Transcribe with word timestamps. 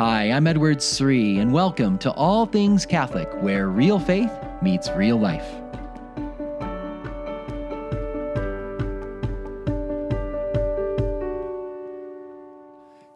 Hi, 0.00 0.30
I'm 0.30 0.46
Edward 0.46 0.80
Sri, 0.80 1.40
and 1.40 1.52
welcome 1.52 1.98
to 1.98 2.10
All 2.12 2.46
Things 2.46 2.86
Catholic, 2.86 3.28
where 3.42 3.68
real 3.68 3.98
faith 3.98 4.32
meets 4.62 4.88
real 4.92 5.18
life. 5.18 5.44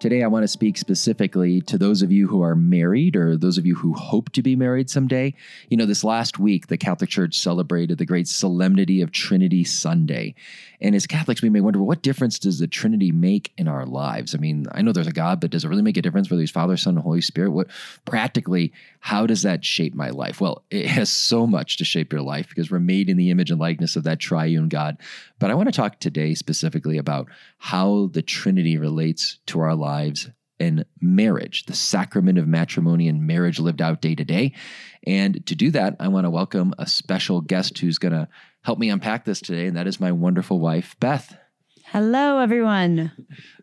Today, 0.05 0.23
I 0.23 0.27
want 0.27 0.43
to 0.43 0.49
speak 0.49 0.77
specifically 0.77 1.63
to 1.63 1.79
those 1.79 2.03
of 2.03 2.13
you 2.13 2.29
who 2.29 2.43
are 2.43 2.55
married 2.55 3.17
or 3.17 3.39
those 3.39 3.57
of 3.57 3.65
you 3.65 3.75
who 3.75 3.95
hope 3.95 4.29
to 4.33 4.43
be 4.43 4.55
married 4.55 4.91
someday. 4.91 5.33
You 5.71 5.79
know, 5.79 5.87
this 5.87 6.05
last 6.05 6.39
week, 6.39 6.67
the 6.67 6.77
Catholic 6.77 7.09
Church 7.09 7.39
celebrated 7.39 7.97
the 7.97 8.05
great 8.05 8.29
solemnity 8.29 9.01
of 9.01 9.13
Trinity 9.13 9.65
Sunday. 9.65 10.35
And 10.79 10.95
as 10.95 11.07
Catholics, 11.07 11.41
we 11.41 11.49
may 11.49 11.63
wonder 11.63 11.83
what 11.83 12.03
difference 12.03 12.39
does 12.39 12.59
the 12.59 12.67
Trinity 12.67 13.13
make 13.13 13.55
in 13.57 13.67
our 13.67 13.87
lives? 13.87 14.35
I 14.35 14.39
mean, 14.39 14.67
I 14.73 14.83
know 14.83 14.93
there's 14.93 15.07
a 15.07 15.11
God, 15.11 15.41
but 15.41 15.51
does 15.51 15.65
it 15.65 15.69
really 15.69 15.81
make 15.81 15.97
a 15.97 16.03
difference 16.03 16.31
whether 16.31 16.43
he's 16.43 16.51
Father, 16.51 16.77
Son, 16.77 16.97
and 16.97 17.03
Holy 17.03 17.23
Spirit? 17.23 17.53
What 17.53 17.69
practically, 18.05 18.75
how 19.01 19.27
does 19.27 19.41
that 19.41 19.65
shape 19.65 19.95
my 19.95 20.11
life? 20.11 20.39
Well, 20.39 20.65
it 20.71 20.85
has 20.85 21.09
so 21.09 21.47
much 21.47 21.79
to 21.79 21.85
shape 21.87 22.13
your 22.13 22.21
life 22.21 22.51
because 22.51 22.71
we're 22.71 22.79
made 22.79 23.09
in 23.09 23.17
the 23.17 23.31
image 23.31 23.51
and 23.51 23.59
likeness 23.59 23.97
of 23.97 24.05
that 24.05 24.21
triune 24.21 24.69
God. 24.69 24.99
But 25.39 25.51
I 25.51 25.55
want 25.55 25.69
to 25.69 25.73
talk 25.73 25.99
today 25.99 26.35
specifically 26.35 26.99
about 26.99 27.27
how 27.57 28.11
the 28.13 28.21
Trinity 28.21 28.77
relates 28.77 29.39
to 29.47 29.61
our 29.61 29.75
lives 29.75 29.94
in 30.59 30.85
marriage, 31.01 31.65
the 31.67 31.75
sacrament 31.75 32.39
of 32.39 32.47
matrimony 32.47 33.09
and 33.09 33.27
marriage 33.27 33.59
lived 33.59 33.83
out 33.83 34.01
day 34.01 34.15
to 34.15 34.25
day. 34.25 34.53
And 35.07 35.45
to 35.47 35.55
do 35.55 35.71
that, 35.73 35.97
I 36.01 36.09
want 36.09 36.25
to 36.25 36.31
welcome 36.31 36.75
a 36.79 36.87
special 36.87 37.41
guest 37.41 37.79
who's 37.79 37.99
going 37.99 38.13
to 38.13 38.29
help 38.63 38.79
me 38.79 38.89
unpack 38.89 39.25
this 39.25 39.41
today, 39.41 39.67
and 39.67 39.77
that 39.77 39.87
is 39.87 40.01
my 40.01 40.13
wonderful 40.13 40.61
wife, 40.61 40.97
Beth. 41.01 41.37
Hello, 41.87 42.39
everyone. 42.39 43.13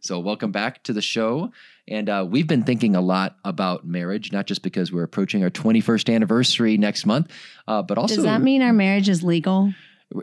So, 0.01 0.19
welcome 0.19 0.51
back 0.51 0.83
to 0.83 0.93
the 0.93 1.01
show. 1.01 1.51
And 1.87 2.07
uh, 2.07 2.25
we've 2.29 2.47
been 2.47 2.63
thinking 2.63 2.95
a 2.95 3.01
lot 3.01 3.35
about 3.43 3.85
marriage, 3.85 4.31
not 4.31 4.45
just 4.45 4.61
because 4.61 4.91
we're 4.91 5.03
approaching 5.03 5.43
our 5.43 5.49
21st 5.49 6.13
anniversary 6.13 6.77
next 6.77 7.05
month, 7.05 7.31
uh, 7.67 7.81
but 7.81 7.97
also. 7.97 8.15
Does 8.15 8.23
that 8.23 8.41
mean 8.41 8.61
our 8.61 8.71
marriage 8.71 9.09
is 9.09 9.23
legal? 9.23 9.73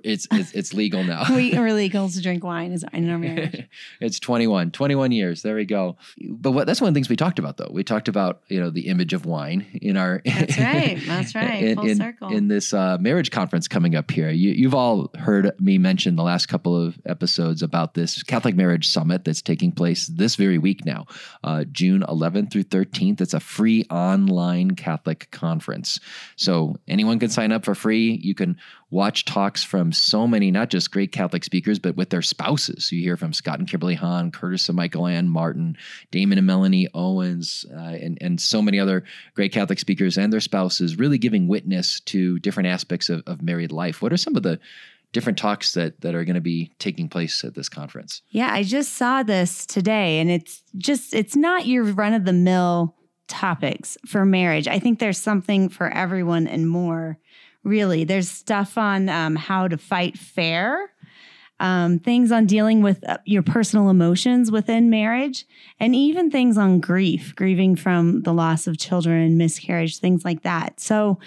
It's 0.05 0.27
it's, 0.31 0.53
it's 0.53 0.75
legal 0.75 1.05
now. 1.05 1.25
we 1.35 1.55
are 1.55 1.73
legal 1.73 2.09
to 2.09 2.23
drink 2.23 2.45
wine 2.45 2.73
is 2.73 2.85
in 2.93 3.09
our 3.11 3.19
marriage. 3.19 3.69
it's 4.01 4.19
21, 4.21 4.71
21 4.71 5.13
years. 5.13 5.43
There 5.43 5.55
we 5.55 5.65
go. 5.65 5.97
But 6.29 6.53
what 6.53 6.67
that's 6.67 6.81
one 6.81 6.89
of 6.89 6.95
the 6.95 6.99
things 6.99 7.09
we 7.09 7.17
talked 7.17 7.39
about 7.39 7.57
though. 7.57 7.71
We 7.71 7.85
talked 7.85 8.09
about, 8.09 8.43
you 8.49 8.61
know, 8.61 8.71
the 8.71 8.89
image 8.89 9.13
of 9.13 9.27
wine 9.27 9.67
in 9.81 9.97
our 9.97 10.23
That's 10.25 10.59
right. 10.59 11.01
That's 11.07 11.35
right. 11.35 11.63
In, 11.63 11.77
Full 11.77 11.87
in, 11.87 11.97
circle. 11.97 12.29
in 12.29 12.49
this 12.49 12.75
uh, 12.75 12.99
marriage 12.99 13.31
conference 13.31 13.69
coming 13.69 13.95
up 13.95 14.11
here. 14.11 14.31
You, 14.31 14.51
you've 14.51 14.75
all 14.75 15.11
heard 15.19 15.53
me 15.61 15.79
mention 15.79 16.17
the 16.17 16.23
last 16.23 16.47
couple 16.47 16.81
of 16.81 16.99
episodes 17.07 17.63
about 17.63 17.95
this 17.95 18.23
Catholic 18.23 18.57
Marriage 18.57 18.89
Summit 18.89 19.25
that's 19.25 19.43
taking 19.43 19.73
place 19.73 20.07
this 20.07 20.37
very 20.37 20.59
week 20.59 20.85
now, 20.85 21.07
uh, 21.45 21.65
June 21.65 22.05
11th 22.09 22.53
through 22.53 22.65
13th. 22.65 23.21
It's 23.21 23.35
a 23.35 23.41
free 23.41 23.85
online 23.91 24.73
Catholic 24.73 25.31
conference. 25.31 26.01
So 26.37 26.77
anyone 26.87 27.19
can 27.19 27.31
sign 27.31 27.53
up 27.53 27.65
for 27.65 27.75
free. 27.75 28.21
You 28.23 28.35
can 28.35 28.59
watch 28.91 29.25
talks 29.25 29.63
from 29.63 29.93
so 29.93 30.27
many, 30.27 30.51
not 30.51 30.71
just 30.71 30.91
great 30.91 31.13
Catholic 31.13 31.45
speakers, 31.45 31.79
but 31.79 31.97
with 31.97 32.11
their 32.11 32.23
spouses. 32.23 32.91
You 32.91 33.03
hear 33.03 33.17
from 33.17 33.33
Scott 33.33 33.59
and 33.59 33.69
Kimberly 33.69 33.95
Hahn, 33.95 34.31
Curtis 34.31 34.69
and 34.69 34.79
Michaelann 34.79 35.27
Martin, 35.27 35.77
Damon 36.11 36.39
and 36.39 36.47
Melanie 36.47 36.89
Owens, 36.95 37.67
uh, 37.73 37.79
and, 37.79 38.19
and 38.21 38.41
so 38.41 38.63
many 38.63 38.81
other 38.81 39.05
great 39.35 39.53
Catholic 39.53 39.79
speakers 39.79 40.17
and 40.17 40.33
their 40.33 40.41
spouses 40.41 40.99
really 40.99 41.19
giving 41.19 41.49
witness 41.49 42.01
to 42.01 42.39
different 42.39 42.69
aspects 42.69 43.09
of, 43.09 43.23
of 43.27 43.43
married 43.43 43.73
life. 43.73 44.01
What 44.01 44.13
are 44.13 44.17
some 44.17 44.37
of 44.37 44.43
the 44.43 44.59
different 45.13 45.39
talks 45.39 45.73
that 45.73 46.03
that 46.03 46.15
are 46.15 46.25
going 46.25 46.35
to 46.35 46.41
be 46.41 46.71
taking 46.79 47.09
place 47.09 47.43
at 47.43 47.55
this 47.55 47.69
conference? 47.69 48.23
yeah, 48.31 48.53
I 48.53 48.63
just 48.63 48.95
saw 48.95 49.23
this 49.23 49.65
today 49.67 50.19
and 50.21 50.31
it's 50.31 50.63
just 50.77 51.15
it's 51.15 51.37
not 51.37 51.67
your 51.67 51.85
run 51.85 52.13
of 52.15 52.25
the 52.25 52.33
mill 52.33 52.95
topics 53.29 53.97
for 54.07 54.25
marriage. 54.25 54.67
I 54.67 54.79
think 54.79 54.99
there's 54.99 55.19
something 55.19 55.69
for 55.69 55.89
everyone 55.89 56.47
and 56.47 56.69
more. 56.69 57.19
Really, 57.69 58.05
there's 58.05 58.31
stuff 58.31 58.79
on 58.79 59.11
um, 59.11 59.37
how 59.37 59.69
to 59.69 59.77
fight 59.77 60.17
fair, 60.17 60.91
um, 61.61 61.99
things 61.99 62.33
on 62.33 62.47
dealing 62.47 62.81
with 62.81 63.07
uh, 63.07 63.19
your 63.27 63.43
personal 63.43 63.91
emotions 63.91 64.51
within 64.51 64.89
marriage, 64.89 65.45
and 65.79 65.95
even 65.95 66.31
things 66.31 66.57
on 66.57 66.81
grief, 66.81 67.35
grieving 67.37 67.77
from 67.77 68.23
the 68.23 68.33
loss 68.33 68.67
of 68.67 68.79
children, 68.79 69.37
miscarriage, 69.37 69.99
things 69.99 70.25
like 70.25 70.45
that. 70.45 70.81
So 70.81 71.19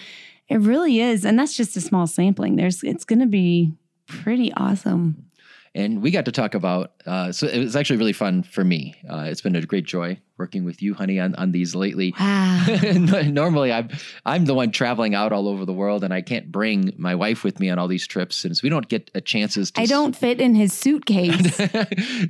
it 0.49 0.59
really 0.61 0.99
is, 0.99 1.25
and 1.25 1.37
that's 1.37 1.55
just 1.55 1.77
a 1.77 1.81
small 1.81 2.07
sampling. 2.07 2.55
There's, 2.55 2.81
it's 2.81 3.05
going 3.05 3.19
to 3.19 3.27
be 3.27 3.73
pretty 4.07 4.51
awesome. 4.53 5.27
And 5.75 6.01
we 6.01 6.09
got 6.09 6.25
to 6.25 6.31
talk 6.31 6.55
about. 6.55 6.93
Uh, 7.05 7.31
so 7.31 7.45
it 7.45 7.59
was 7.59 7.75
actually 7.75 7.97
really 7.97 8.13
fun 8.13 8.41
for 8.41 8.63
me. 8.63 8.95
Uh, 9.07 9.27
it's 9.29 9.41
been 9.41 9.55
a 9.55 9.61
great 9.61 9.85
joy 9.85 10.19
working 10.41 10.65
with 10.65 10.81
you, 10.81 10.95
honey, 10.95 11.19
on, 11.19 11.35
on 11.35 11.51
these 11.51 11.75
lately. 11.75 12.15
Wow. 12.19 12.65
Normally, 13.27 13.71
I'm 13.71 13.89
I'm 14.25 14.45
the 14.45 14.55
one 14.55 14.71
traveling 14.71 15.13
out 15.13 15.31
all 15.31 15.47
over 15.47 15.65
the 15.65 15.73
world, 15.73 16.03
and 16.03 16.11
I 16.11 16.21
can't 16.23 16.51
bring 16.51 16.93
my 16.97 17.13
wife 17.13 17.43
with 17.43 17.59
me 17.59 17.69
on 17.69 17.77
all 17.77 17.87
these 17.87 18.07
trips, 18.07 18.35
since 18.35 18.63
we 18.63 18.69
don't 18.69 18.89
get 18.89 19.11
a 19.13 19.21
chances. 19.21 19.69
to 19.71 19.81
I 19.81 19.85
don't 19.85 20.15
fit 20.15 20.41
in 20.41 20.55
his 20.55 20.73
suitcase. 20.73 21.57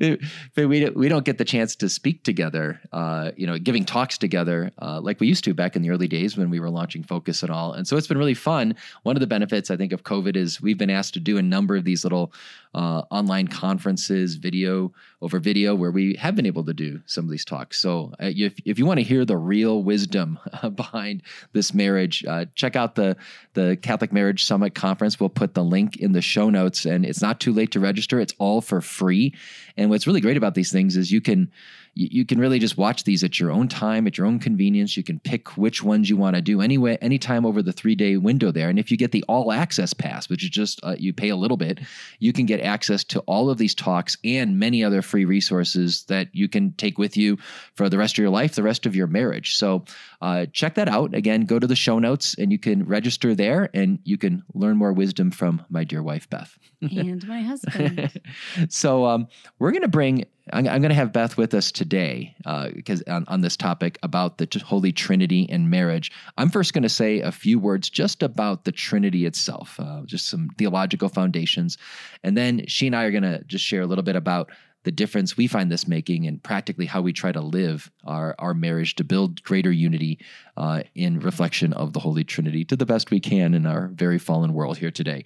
but 0.56 0.68
we 0.68 0.90
we 0.90 1.08
don't 1.08 1.24
get 1.24 1.38
the 1.38 1.46
chance 1.46 1.74
to 1.78 1.88
speak 1.88 2.26
together, 2.26 2.82
uh, 2.92 3.32
you 3.38 3.48
know, 3.48 3.58
giving 3.58 3.86
talks 3.86 4.18
together 4.18 4.72
uh, 4.82 5.00
like 5.00 5.22
we 5.22 5.28
used 5.28 5.46
to 5.46 5.54
back 5.54 5.78
in 5.78 5.82
the 5.82 5.90
early 5.90 6.10
days 6.10 6.38
when 6.38 6.50
we 6.50 6.60
were 6.60 6.70
launching 6.70 7.04
Focus 7.04 7.44
and 7.44 7.52
all. 7.52 7.72
And 7.72 7.88
so 7.88 7.96
it's 7.96 8.08
been 8.08 8.18
really 8.18 8.34
fun. 8.34 8.76
One 9.04 9.16
of 9.16 9.22
the 9.22 9.28
benefits 9.28 9.72
I 9.72 9.78
think 9.78 9.94
of 9.94 10.04
COVID 10.04 10.36
is 10.36 10.62
we've 10.62 10.78
been 10.78 10.90
asked 10.90 11.14
to 11.14 11.22
do 11.22 11.38
a 11.38 11.42
number 11.42 11.78
of 11.78 11.86
these 11.86 12.04
little 12.04 12.34
uh, 12.74 13.04
online 13.10 13.48
conferences, 13.48 14.36
video 14.36 14.92
over 15.22 15.40
video, 15.40 15.76
where 15.76 15.92
we 15.92 16.16
have 16.16 16.36
been 16.36 16.46
able 16.46 16.64
to 16.66 16.74
do 16.74 17.02
some 17.06 17.26
of 17.26 17.32
these 17.32 17.46
talks. 17.46 17.80
So 17.80 18.14
uh, 18.20 18.32
if, 18.36 18.54
if 18.66 18.80
you 18.80 18.86
want 18.86 19.00
to 19.00 19.04
hear 19.04 19.24
the 19.26 19.38
real 19.38 19.84
wisdom 19.84 20.40
behind 20.76 21.22
this 21.54 21.74
marriage, 21.74 22.26
uh, 22.26 22.46
check 22.56 22.76
out 22.76 22.96
the 22.96 23.16
the 23.54 23.78
Catholic 23.81 24.14
Marriage 24.14 24.44
Summit 24.46 24.76
conference. 24.76 25.20
We'll 25.20 25.30
put 25.30 25.54
the 25.54 25.64
link 25.64 25.98
in 25.98 26.14
the 26.14 26.22
show 26.22 26.50
notes, 26.50 26.86
and 26.86 27.06
it's 27.06 27.22
not 27.22 27.40
too 27.40 27.54
late 27.54 27.72
to 27.72 27.80
register. 27.80 28.20
It's 28.20 28.34
all 28.40 28.62
for 28.62 28.81
free. 28.81 29.36
And 29.78 29.90
what's 29.90 30.08
really 30.08 30.22
great 30.22 30.38
about 30.38 30.56
these 30.56 30.72
things 30.72 30.98
is 30.98 31.12
you 31.12 31.22
can 31.22 31.52
you, 31.94 32.07
you 32.12 32.25
can 32.25 32.40
really 32.40 32.59
just 32.59 32.78
watch 32.78 33.03
these 33.03 33.24
at 33.24 33.40
your 33.40 33.52
own 33.52 33.68
time, 33.68 34.07
at 34.07 34.18
your 34.18 34.28
own 34.28 34.40
convenience. 34.40 34.96
You 34.96 35.03
can 35.03 35.19
pick 35.19 35.57
which 35.57 35.84
ones 35.84 36.09
you 36.09 36.18
want 36.18 36.35
to 36.35 36.41
do 36.41 36.62
anyway, 36.62 36.97
anytime 37.02 37.46
over 37.46 37.62
the 37.62 37.74
three 37.74 37.96
day 37.96 38.18
window 38.18 38.52
there. 38.52 38.69
And 38.69 38.79
if 38.79 38.91
you 38.91 38.97
get 38.97 39.12
the 39.12 39.24
all 39.28 39.52
access 39.52 39.94
pass, 39.94 40.30
which 40.30 40.44
is 40.44 40.50
just 40.50 40.80
uh, 40.84 40.96
you 40.97 41.13
pay 41.13 41.30
a 41.30 41.35
little 41.35 41.57
bit, 41.57 41.80
you 42.19 42.34
can 42.34 42.46
get 42.46 42.62
access 42.62 43.03
to 43.06 43.19
all 43.22 43.50
of 43.50 43.57
these 43.57 43.75
talks 43.75 44.18
and 44.24 44.59
many 44.59 44.84
other 44.84 45.01
free 45.01 45.25
resources 45.25 46.03
that 46.06 46.28
you 46.34 46.47
can 46.47 46.74
take 46.74 46.97
with 46.97 47.18
you 47.18 47.38
for 47.75 47.90
the 47.90 47.97
rest 47.97 48.16
of 48.16 48.19
your 48.19 48.30
life, 48.30 48.56
the 48.56 48.63
rest 48.63 48.85
of 48.85 48.96
your 48.96 49.07
marriage. 49.07 49.56
So 49.56 49.85
uh, 50.22 50.46
check 50.53 50.75
that 50.75 50.88
out. 50.88 51.13
Again, 51.13 51.46
go 51.46 51.59
to 51.59 51.68
the 51.68 51.75
show 51.75 52.00
notes 52.00 52.35
and 52.38 52.51
you 52.51 52.59
can 52.59 52.85
register 52.85 53.35
there 53.35 53.69
and 53.74 54.00
you 54.03 54.18
can 54.18 54.44
learn 54.53 54.78
more 54.78 54.94
wisdom 54.94 55.31
from 55.31 55.66
my 55.69 55.84
dear 55.84 56.03
wife, 56.03 56.30
Beth. 56.30 56.57
and 56.81 57.28
my 57.28 57.41
husband. 57.41 58.19
so 58.69 59.06
um, 59.06 59.28
we're 59.59 59.72
going 59.72 59.81
to 59.81 59.88
bring 59.88 60.25
I'm, 60.52 60.68
I'm 60.68 60.81
going 60.81 60.90
to 60.90 60.96
have 60.96 61.13
Beth 61.13 61.38
with 61.38 61.53
us 61.53 61.72
today 61.72 62.35
because 62.74 63.03
uh, 63.07 63.13
on, 63.13 63.25
on 63.28 63.41
this 63.41 63.56
topic 63.56 64.00
about 64.03 64.38
the 64.38 64.47
Holy 64.66 64.91
Trinity 64.91 65.47
and 65.50 65.69
marriage. 65.69 66.12
I'm 66.38 66.50
first 66.50 66.74
going 66.74 66.84
to 66.84 66.90
say 66.90 67.22
a 67.22 67.31
few 67.31 67.59
words 67.59 67.90
just 67.90 68.24
about 68.24 68.66
the 68.66 68.72
Trinity 68.72 69.25
itself, 69.25 69.80
uh, 69.80 70.01
just 70.06 70.28
some 70.28 70.50
theological 70.57 71.09
foundations, 71.09 71.78
and 72.24 72.38
then 72.38 72.66
she 72.68 72.88
and 72.88 72.96
I 72.96 73.03
are 73.03 73.12
going 73.12 73.24
to 73.24 73.44
just 73.46 73.66
share 73.66 73.81
a 73.81 73.88
little 73.88 74.03
bit 74.03 74.16
about 74.16 74.51
the 74.84 74.91
difference 74.91 75.38
we 75.38 75.47
find 75.47 75.72
this 75.72 75.88
making 75.88 76.25
and 76.25 76.41
practically 76.41 76.85
how 76.85 77.01
we 77.01 77.13
try 77.13 77.31
to 77.31 77.41
live 77.41 77.91
our, 78.06 78.35
our 78.40 78.53
marriage 78.53 78.96
to 78.96 79.03
build 79.03 79.44
greater 79.44 79.72
unity 79.72 80.18
uh, 80.57 80.81
in 80.96 81.19
reflection 81.19 81.72
of 81.74 81.94
the 81.94 82.00
Holy 82.00 82.24
Trinity 82.24 82.66
to 82.66 82.75
the 82.75 82.85
best 82.85 83.12
we 83.12 83.19
can 83.19 83.53
in 83.53 83.66
our 83.66 83.90
very 83.94 84.18
fallen 84.18 84.53
world 84.53 84.78
here 84.78 84.91
today. 84.91 85.24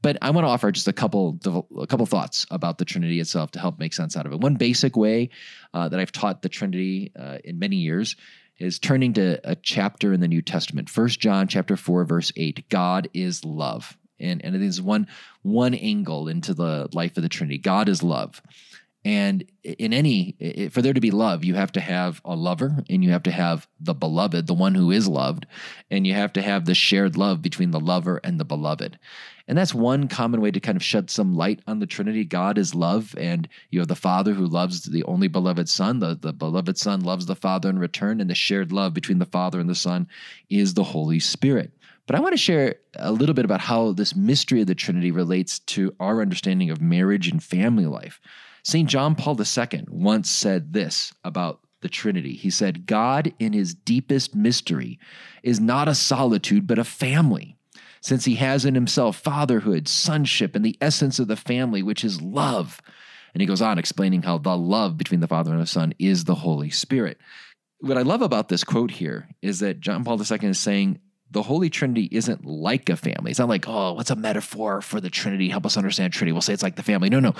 But 0.00 0.18
I 0.22 0.30
want 0.30 0.44
to 0.46 0.48
offer 0.48 0.70
just 0.70 0.88
a 0.88 0.92
couple 0.92 1.38
a 1.76 1.86
couple 1.86 2.06
thoughts 2.06 2.46
about 2.50 2.78
the 2.78 2.84
Trinity 2.84 3.20
itself 3.20 3.50
to 3.52 3.58
help 3.58 3.78
make 3.78 3.92
sense 3.92 4.16
out 4.16 4.26
of 4.26 4.32
it. 4.32 4.40
One 4.40 4.54
basic 4.54 4.96
way 4.96 5.30
uh, 5.74 5.88
that 5.88 5.98
I've 5.98 6.12
taught 6.12 6.42
the 6.42 6.48
Trinity 6.48 7.12
uh, 7.18 7.38
in 7.44 7.58
many 7.58 7.76
years 7.76 8.16
is 8.58 8.78
turning 8.78 9.12
to 9.14 9.40
a 9.44 9.56
chapter 9.56 10.12
in 10.12 10.20
the 10.20 10.28
New 10.28 10.42
Testament. 10.42 10.88
First 10.88 11.20
John 11.20 11.48
chapter 11.48 11.76
4 11.76 12.04
verse 12.04 12.32
8. 12.36 12.68
God 12.68 13.08
is 13.12 13.44
love. 13.44 13.96
And 14.20 14.44
and 14.44 14.54
it 14.54 14.62
is 14.62 14.80
one 14.80 15.08
one 15.42 15.74
angle 15.74 16.28
into 16.28 16.54
the 16.54 16.88
life 16.92 17.16
of 17.16 17.22
the 17.22 17.28
Trinity. 17.28 17.58
God 17.58 17.88
is 17.88 18.02
love. 18.02 18.42
And 19.08 19.50
in 19.64 19.94
any, 19.94 20.68
for 20.70 20.82
there 20.82 20.92
to 20.92 21.00
be 21.00 21.10
love, 21.10 21.42
you 21.42 21.54
have 21.54 21.72
to 21.72 21.80
have 21.80 22.20
a 22.26 22.36
lover 22.36 22.84
and 22.90 23.02
you 23.02 23.08
have 23.12 23.22
to 23.22 23.30
have 23.30 23.66
the 23.80 23.94
beloved, 23.94 24.46
the 24.46 24.52
one 24.52 24.74
who 24.74 24.90
is 24.90 25.08
loved, 25.08 25.46
and 25.90 26.06
you 26.06 26.12
have 26.12 26.30
to 26.34 26.42
have 26.42 26.66
the 26.66 26.74
shared 26.74 27.16
love 27.16 27.40
between 27.40 27.70
the 27.70 27.80
lover 27.80 28.20
and 28.22 28.38
the 28.38 28.44
beloved. 28.44 28.98
And 29.46 29.56
that's 29.56 29.72
one 29.72 30.08
common 30.08 30.42
way 30.42 30.50
to 30.50 30.60
kind 30.60 30.76
of 30.76 30.84
shed 30.84 31.08
some 31.08 31.34
light 31.34 31.62
on 31.66 31.78
the 31.78 31.86
Trinity. 31.86 32.22
God 32.22 32.58
is 32.58 32.74
love, 32.74 33.14
and 33.16 33.48
you 33.70 33.78
have 33.78 33.88
the 33.88 33.96
Father 33.96 34.34
who 34.34 34.44
loves 34.44 34.82
the 34.82 35.04
only 35.04 35.26
beloved 35.26 35.70
Son. 35.70 36.00
The, 36.00 36.14
the 36.14 36.34
beloved 36.34 36.76
Son 36.76 37.00
loves 37.00 37.24
the 37.24 37.34
Father 37.34 37.70
in 37.70 37.78
return, 37.78 38.20
and 38.20 38.28
the 38.28 38.34
shared 38.34 38.72
love 38.72 38.92
between 38.92 39.20
the 39.20 39.24
Father 39.24 39.58
and 39.58 39.70
the 39.70 39.74
Son 39.74 40.06
is 40.50 40.74
the 40.74 40.84
Holy 40.84 41.18
Spirit. 41.18 41.72
But 42.06 42.14
I 42.14 42.20
want 42.20 42.34
to 42.34 42.38
share 42.38 42.74
a 42.96 43.10
little 43.10 43.34
bit 43.34 43.46
about 43.46 43.62
how 43.62 43.92
this 43.92 44.14
mystery 44.14 44.60
of 44.60 44.66
the 44.66 44.74
Trinity 44.74 45.10
relates 45.12 45.60
to 45.60 45.94
our 45.98 46.20
understanding 46.20 46.68
of 46.68 46.82
marriage 46.82 47.28
and 47.28 47.42
family 47.42 47.86
life. 47.86 48.20
St. 48.68 48.86
John 48.86 49.14
Paul 49.14 49.40
II 49.40 49.86
once 49.88 50.28
said 50.28 50.74
this 50.74 51.14
about 51.24 51.60
the 51.80 51.88
Trinity. 51.88 52.34
He 52.34 52.50
said, 52.50 52.84
God, 52.84 53.32
in 53.38 53.54
his 53.54 53.72
deepest 53.72 54.34
mystery, 54.34 54.98
is 55.42 55.58
not 55.58 55.88
a 55.88 55.94
solitude, 55.94 56.66
but 56.66 56.78
a 56.78 56.84
family, 56.84 57.56
since 58.02 58.26
he 58.26 58.34
has 58.34 58.66
in 58.66 58.74
himself 58.74 59.16
fatherhood, 59.16 59.88
sonship, 59.88 60.54
and 60.54 60.62
the 60.62 60.76
essence 60.82 61.18
of 61.18 61.28
the 61.28 61.34
family, 61.36 61.82
which 61.82 62.04
is 62.04 62.20
love. 62.20 62.82
And 63.32 63.40
he 63.40 63.46
goes 63.46 63.62
on 63.62 63.78
explaining 63.78 64.20
how 64.20 64.36
the 64.36 64.54
love 64.54 64.98
between 64.98 65.20
the 65.20 65.26
Father 65.26 65.52
and 65.52 65.62
the 65.62 65.66
Son 65.66 65.94
is 65.98 66.24
the 66.24 66.34
Holy 66.34 66.68
Spirit. 66.68 67.16
What 67.80 67.96
I 67.96 68.02
love 68.02 68.20
about 68.20 68.50
this 68.50 68.64
quote 68.64 68.90
here 68.90 69.30
is 69.40 69.60
that 69.60 69.80
John 69.80 70.04
Paul 70.04 70.20
II 70.20 70.46
is 70.46 70.60
saying 70.60 70.98
the 71.30 71.44
Holy 71.44 71.70
Trinity 71.70 72.06
isn't 72.12 72.44
like 72.44 72.90
a 72.90 72.96
family. 72.96 73.30
It's 73.30 73.40
not 73.40 73.48
like, 73.48 73.66
oh, 73.66 73.94
what's 73.94 74.10
a 74.10 74.16
metaphor 74.16 74.82
for 74.82 75.00
the 75.00 75.08
Trinity? 75.08 75.48
Help 75.48 75.64
us 75.64 75.78
understand 75.78 76.12
Trinity. 76.12 76.32
We'll 76.32 76.42
say 76.42 76.52
it's 76.52 76.62
like 76.62 76.76
the 76.76 76.82
family. 76.82 77.08
No, 77.08 77.18
no. 77.18 77.34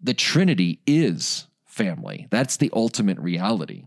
The 0.00 0.14
Trinity 0.14 0.80
is 0.86 1.46
family. 1.66 2.26
That's 2.30 2.56
the 2.56 2.70
ultimate 2.72 3.18
reality. 3.18 3.84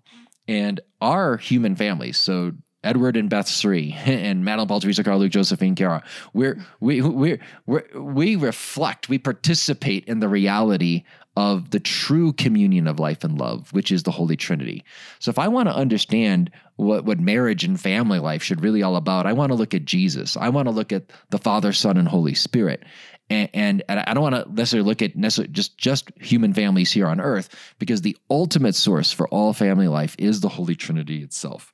And 0.48 0.80
our 1.02 1.38
human 1.38 1.76
families, 1.76 2.18
so 2.18 2.54
Edward 2.84 3.16
and 3.16 3.30
Beth 3.30 3.48
Sri 3.48 3.96
and 4.06 4.44
Madeline 4.44 4.68
Paul, 4.68 4.80
Teresa 4.80 5.04
Carl, 5.04 5.20
Luke, 5.20 5.32
Josephine, 5.32 5.76
Kara, 5.76 6.04
we're, 6.34 6.66
we, 6.80 7.02
we 7.02 7.40
we 7.66 7.82
we 7.96 8.36
reflect, 8.36 9.10
we 9.10 9.18
participate 9.18 10.06
in 10.06 10.20
the 10.20 10.30
reality 10.30 11.04
of 11.38 11.70
the 11.70 11.80
true 11.80 12.34
communion 12.34 12.88
of 12.88 13.00
life 13.00 13.24
and 13.24 13.40
love, 13.40 13.72
which 13.72 13.92
is 13.92 14.04
the 14.04 14.12
Holy 14.12 14.36
Trinity. 14.36 14.84
So 15.20 15.30
if 15.30 15.40
I 15.40 15.48
want 15.48 15.70
to 15.70 15.76
understand 15.76 16.52
what, 16.76 17.06
what 17.06 17.20
marriage 17.20 17.64
and 17.64 17.80
family 17.80 18.20
life 18.20 18.44
should 18.44 18.62
really 18.62 18.84
all 18.84 18.98
about, 18.98 19.26
I 19.26 19.34
want 19.34 19.52
to 19.52 19.56
look 19.56 19.74
at 19.74 19.86
Jesus. 19.86 20.36
I 20.36 20.50
want 20.50 20.68
to 20.68 20.74
look 20.74 20.92
at 20.92 21.12
the 21.30 21.38
Father, 21.38 21.72
Son, 21.72 21.96
and 21.96 22.08
Holy 22.08 22.34
Spirit. 22.34 22.84
And, 23.32 23.50
and, 23.54 23.84
I 23.88 24.14
don't 24.14 24.24
want 24.24 24.36
to 24.36 24.54
necessarily 24.54 24.88
look 24.88 25.02
at 25.02 25.16
necessarily 25.16 25.54
just 25.54 25.78
just 25.78 26.12
human 26.20 26.54
families 26.54 26.92
here 26.92 27.08
on 27.08 27.22
earth, 27.22 27.48
because 27.80 28.02
the 28.02 28.18
ultimate 28.30 28.76
source 28.76 29.14
for 29.14 29.28
all 29.30 29.54
family 29.54 29.88
life 29.88 30.16
is 30.20 30.42
the 30.42 30.50
Holy 30.50 30.76
Trinity 30.76 31.24
itself. 31.24 31.72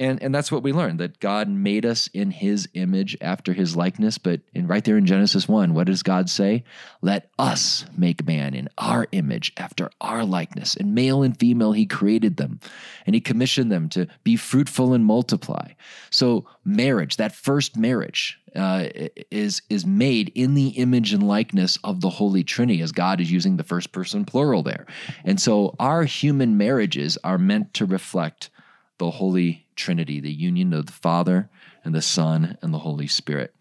And, 0.00 0.22
and 0.22 0.32
that's 0.32 0.52
what 0.52 0.62
we 0.62 0.72
learned 0.72 1.00
that 1.00 1.18
God 1.18 1.48
made 1.48 1.84
us 1.84 2.08
in 2.14 2.30
his 2.30 2.68
image 2.74 3.16
after 3.20 3.52
his 3.52 3.76
likeness. 3.76 4.16
But 4.16 4.40
in, 4.54 4.68
right 4.68 4.84
there 4.84 4.96
in 4.96 5.06
Genesis 5.06 5.48
1, 5.48 5.74
what 5.74 5.88
does 5.88 6.04
God 6.04 6.30
say? 6.30 6.62
Let 7.02 7.30
us 7.38 7.84
make 7.96 8.24
man 8.24 8.54
in 8.54 8.68
our 8.78 9.08
image 9.10 9.52
after 9.56 9.90
our 10.00 10.24
likeness. 10.24 10.76
And 10.76 10.94
male 10.94 11.22
and 11.22 11.38
female, 11.38 11.72
he 11.72 11.84
created 11.84 12.36
them. 12.36 12.60
And 13.06 13.14
he 13.14 13.20
commissioned 13.20 13.72
them 13.72 13.88
to 13.90 14.06
be 14.22 14.36
fruitful 14.36 14.94
and 14.94 15.04
multiply. 15.04 15.72
So, 16.10 16.46
marriage, 16.64 17.16
that 17.16 17.34
first 17.34 17.76
marriage, 17.76 18.38
uh, 18.54 18.88
is 19.30 19.62
is 19.68 19.84
made 19.84 20.32
in 20.34 20.54
the 20.54 20.68
image 20.68 21.12
and 21.12 21.26
likeness 21.26 21.78
of 21.84 22.00
the 22.00 22.08
Holy 22.08 22.42
Trinity, 22.42 22.80
as 22.80 22.92
God 22.92 23.20
is 23.20 23.30
using 23.30 23.56
the 23.56 23.64
first 23.64 23.92
person 23.92 24.24
plural 24.24 24.62
there. 24.62 24.86
And 25.24 25.40
so, 25.40 25.74
our 25.78 26.04
human 26.04 26.56
marriages 26.56 27.18
are 27.22 27.38
meant 27.38 27.74
to 27.74 27.84
reflect 27.84 28.50
the 28.98 29.10
Holy 29.10 29.66
Trinity, 29.76 30.20
the 30.20 30.32
union 30.32 30.72
of 30.72 30.86
the 30.86 30.92
Father 30.92 31.48
and 31.84 31.94
the 31.94 32.02
Son 32.02 32.58
and 32.62 32.74
the 32.74 32.78
Holy 32.78 33.06
Spirit. 33.06 33.54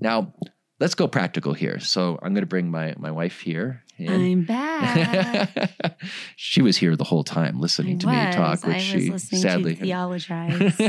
Now, 0.00 0.32
let's 0.80 0.94
go 0.94 1.08
practical 1.08 1.52
here. 1.52 1.78
So 1.78 2.18
I'm 2.22 2.34
going 2.34 2.42
to 2.42 2.46
bring 2.46 2.70
my, 2.70 2.94
my 2.98 3.10
wife 3.10 3.40
here. 3.40 3.82
In. 3.96 4.12
I'm 4.12 4.44
back. 4.44 5.98
she 6.36 6.62
was 6.62 6.76
here 6.76 6.94
the 6.94 7.04
whole 7.04 7.24
time 7.24 7.60
listening 7.60 7.96
I 7.96 7.98
to 7.98 8.06
was. 8.06 8.14
me 8.14 8.32
talk, 8.32 8.64
which 8.64 8.82
she 8.82 9.18
sadly 9.18 9.74
theologize. 9.74 10.80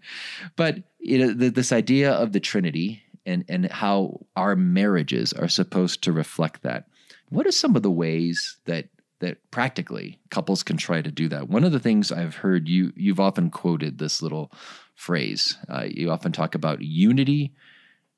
but 0.56 0.78
you 1.00 1.18
know, 1.18 1.32
the, 1.32 1.50
this 1.50 1.72
idea 1.72 2.12
of 2.12 2.32
the 2.32 2.38
Trinity 2.38 3.02
and 3.26 3.44
and 3.48 3.70
how 3.70 4.20
our 4.36 4.54
marriages 4.54 5.32
are 5.32 5.48
supposed 5.48 6.04
to 6.04 6.12
reflect 6.12 6.62
that. 6.62 6.86
What 7.30 7.48
are 7.48 7.52
some 7.52 7.74
of 7.74 7.82
the 7.82 7.90
ways 7.90 8.58
that 8.66 8.90
that 9.22 9.38
practically 9.52 10.18
couples 10.30 10.64
can 10.64 10.76
try 10.76 11.00
to 11.00 11.10
do 11.10 11.28
that. 11.28 11.48
One 11.48 11.62
of 11.62 11.70
the 11.70 11.78
things 11.78 12.10
I've 12.10 12.34
heard 12.34 12.68
you 12.68 12.92
you've 12.96 13.20
often 13.20 13.50
quoted 13.50 13.98
this 13.98 14.20
little 14.20 14.52
phrase. 14.96 15.56
Uh, 15.68 15.84
you 15.88 16.10
often 16.10 16.32
talk 16.32 16.56
about 16.56 16.82
unity 16.82 17.54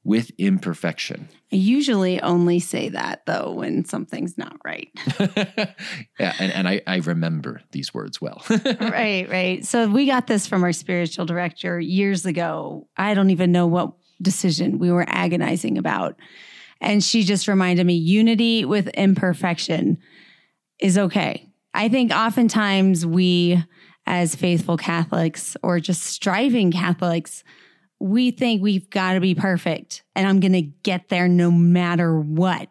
with 0.02 0.30
imperfection. 0.38 1.28
I 1.52 1.56
usually 1.56 2.20
only 2.22 2.58
say 2.58 2.88
that 2.88 3.26
though 3.26 3.52
when 3.52 3.84
something's 3.84 4.38
not 4.38 4.56
right. 4.64 4.88
yeah, 6.18 6.34
and, 6.38 6.52
and 6.52 6.68
I, 6.68 6.80
I 6.86 6.96
remember 6.96 7.60
these 7.72 7.92
words 7.92 8.18
well. 8.20 8.42
right, 8.80 9.28
right. 9.28 9.64
So 9.64 9.88
we 9.88 10.06
got 10.06 10.26
this 10.26 10.46
from 10.46 10.64
our 10.64 10.72
spiritual 10.72 11.26
director 11.26 11.78
years 11.78 12.24
ago. 12.24 12.88
I 12.96 13.12
don't 13.12 13.30
even 13.30 13.52
know 13.52 13.66
what 13.66 13.92
decision 14.22 14.78
we 14.78 14.90
were 14.90 15.04
agonizing 15.06 15.76
about. 15.76 16.16
And 16.80 17.04
she 17.04 17.24
just 17.24 17.46
reminded 17.46 17.86
me 17.86 17.94
unity 17.94 18.64
with 18.64 18.88
imperfection 18.88 19.98
is 20.81 20.99
okay. 20.99 21.49
I 21.73 21.88
think 21.88 22.12
oftentimes 22.12 23.05
we, 23.05 23.62
as 24.06 24.35
faithful 24.35 24.76
Catholics 24.76 25.56
or 25.62 25.81
just 25.81 26.03
striving 26.03 26.71
Catholics, 26.71 27.43
we 28.00 28.31
think 28.31 28.62
we've 28.62 28.91
got 28.91 29.15
to 29.15 29.21
be 29.21 29.35
perfect 29.35 30.03
and 30.15 30.26
I'm 30.26 30.41
going 30.41 30.53
to 30.53 30.62
get 30.62 31.09
there 31.09 31.26
no 31.26 31.50
matter 31.50 32.19
what, 32.19 32.69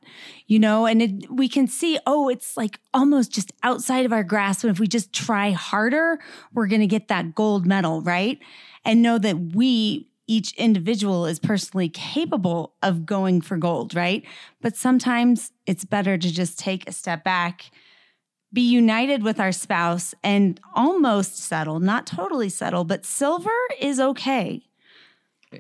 you 0.48 0.60
know? 0.60 0.86
And 0.86 1.02
it, 1.02 1.32
we 1.32 1.48
can 1.48 1.66
see, 1.68 1.98
oh, 2.06 2.30
it's 2.30 2.56
like 2.56 2.80
almost 2.94 3.32
just 3.32 3.52
outside 3.64 4.06
of 4.06 4.14
our 4.14 4.24
grasp. 4.24 4.64
And 4.64 4.72
if 4.72 4.80
we 4.80 4.88
just 4.88 5.12
try 5.12 5.52
harder, 5.52 6.20
we're 6.54 6.68
going 6.68 6.82
to 6.82 6.88
get 6.88 7.08
that 7.08 7.34
gold 7.34 7.66
medal, 7.66 8.02
right? 8.02 8.38
And 8.86 9.02
know 9.02 9.18
that 9.18 9.56
we, 9.56 10.08
each 10.28 10.54
individual 10.54 11.26
is 11.26 11.40
personally 11.40 11.90
capable 11.90 12.76
of 12.84 13.06
going 13.06 13.42
for 13.42 13.58
gold, 13.58 13.96
right? 13.96 14.24
But 14.62 14.78
sometimes 14.78 15.52
it's 15.66 15.84
better 15.84 16.18
to 16.18 16.32
just 16.32 16.60
take 16.60 16.88
a 16.88 16.92
step 16.92 17.24
back 17.24 17.72
be 18.54 18.62
united 18.62 19.24
with 19.24 19.40
our 19.40 19.52
spouse 19.52 20.14
and 20.24 20.60
almost 20.76 21.38
settle, 21.38 21.80
not 21.80 22.06
totally 22.06 22.50
settle, 22.50 22.84
but 22.84 23.06
silver 23.06 23.50
is 23.80 24.00
okay. 24.00 24.64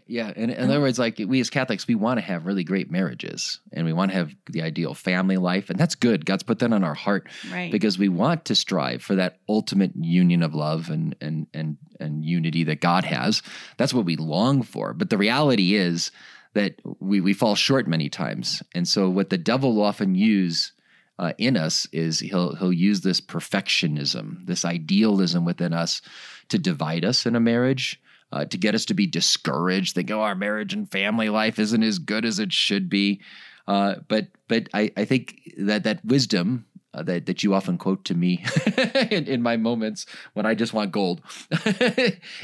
Yeah. 0.07 0.31
In, 0.35 0.49
in 0.49 0.69
other 0.69 0.81
words, 0.81 0.97
like 0.97 1.19
we 1.27 1.39
as 1.39 1.49
Catholics, 1.49 1.87
we 1.87 1.95
want 1.95 2.17
to 2.17 2.25
have 2.25 2.45
really 2.45 2.63
great 2.63 2.89
marriages 2.89 3.59
and 3.71 3.85
we 3.85 3.93
want 3.93 4.11
to 4.11 4.17
have 4.17 4.33
the 4.47 4.61
ideal 4.61 4.93
family 4.93 5.37
life. 5.37 5.69
And 5.69 5.77
that's 5.77 5.95
good. 5.95 6.25
God's 6.25 6.43
put 6.43 6.59
that 6.59 6.73
on 6.73 6.83
our 6.83 6.93
heart 6.93 7.27
right. 7.51 7.71
because 7.71 7.97
we 7.97 8.09
want 8.09 8.45
to 8.45 8.55
strive 8.55 9.01
for 9.01 9.15
that 9.15 9.39
ultimate 9.47 9.91
union 9.95 10.43
of 10.43 10.55
love 10.55 10.89
and, 10.89 11.15
and, 11.21 11.47
and, 11.53 11.77
and 11.99 12.25
unity 12.25 12.63
that 12.65 12.81
God 12.81 13.03
has. 13.03 13.41
That's 13.77 13.93
what 13.93 14.05
we 14.05 14.15
long 14.15 14.63
for. 14.63 14.93
But 14.93 15.09
the 15.09 15.17
reality 15.17 15.75
is 15.75 16.11
that 16.53 16.75
we, 16.99 17.21
we 17.21 17.33
fall 17.33 17.55
short 17.55 17.87
many 17.87 18.09
times. 18.09 18.63
And 18.73 18.87
so 18.87 19.09
what 19.09 19.29
the 19.29 19.37
devil 19.37 19.75
will 19.75 19.83
often 19.83 20.15
use 20.15 20.73
uh, 21.19 21.33
in 21.37 21.57
us 21.57 21.87
is 21.91 22.19
he'll 22.19 22.55
he'll 22.55 22.73
use 22.73 23.01
this 23.01 23.21
perfectionism, 23.21 24.45
this 24.45 24.65
idealism 24.65 25.45
within 25.45 25.73
us, 25.73 26.01
to 26.49 26.57
divide 26.57 27.05
us 27.05 27.25
in 27.25 27.35
a 27.35 27.39
marriage, 27.39 28.01
uh, 28.31 28.45
to 28.45 28.57
get 28.57 28.75
us 28.75 28.85
to 28.85 28.93
be 28.93 29.07
discouraged. 29.07 29.95
Think, 29.95 30.11
oh, 30.11 30.21
our 30.21 30.35
marriage 30.35 30.73
and 30.73 30.91
family 30.91 31.29
life 31.29 31.59
isn't 31.59 31.83
as 31.83 31.99
good 31.99 32.25
as 32.25 32.39
it 32.39 32.51
should 32.51 32.89
be. 32.89 33.21
Uh, 33.67 33.95
but 34.07 34.27
but 34.47 34.67
I, 34.73 34.91
I 34.97 35.05
think 35.05 35.53
that 35.57 35.83
that 35.83 36.03
wisdom 36.03 36.65
uh, 36.93 37.03
that 37.03 37.25
that 37.25 37.43
you 37.43 37.53
often 37.53 37.77
quote 37.77 38.05
to 38.05 38.13
me 38.13 38.43
in, 39.09 39.25
in, 39.25 39.41
my 39.41 39.57
moments 39.57 40.05
when 40.33 40.45
I 40.45 40.53
just 40.53 40.73
want 40.73 40.91
gold 40.91 41.21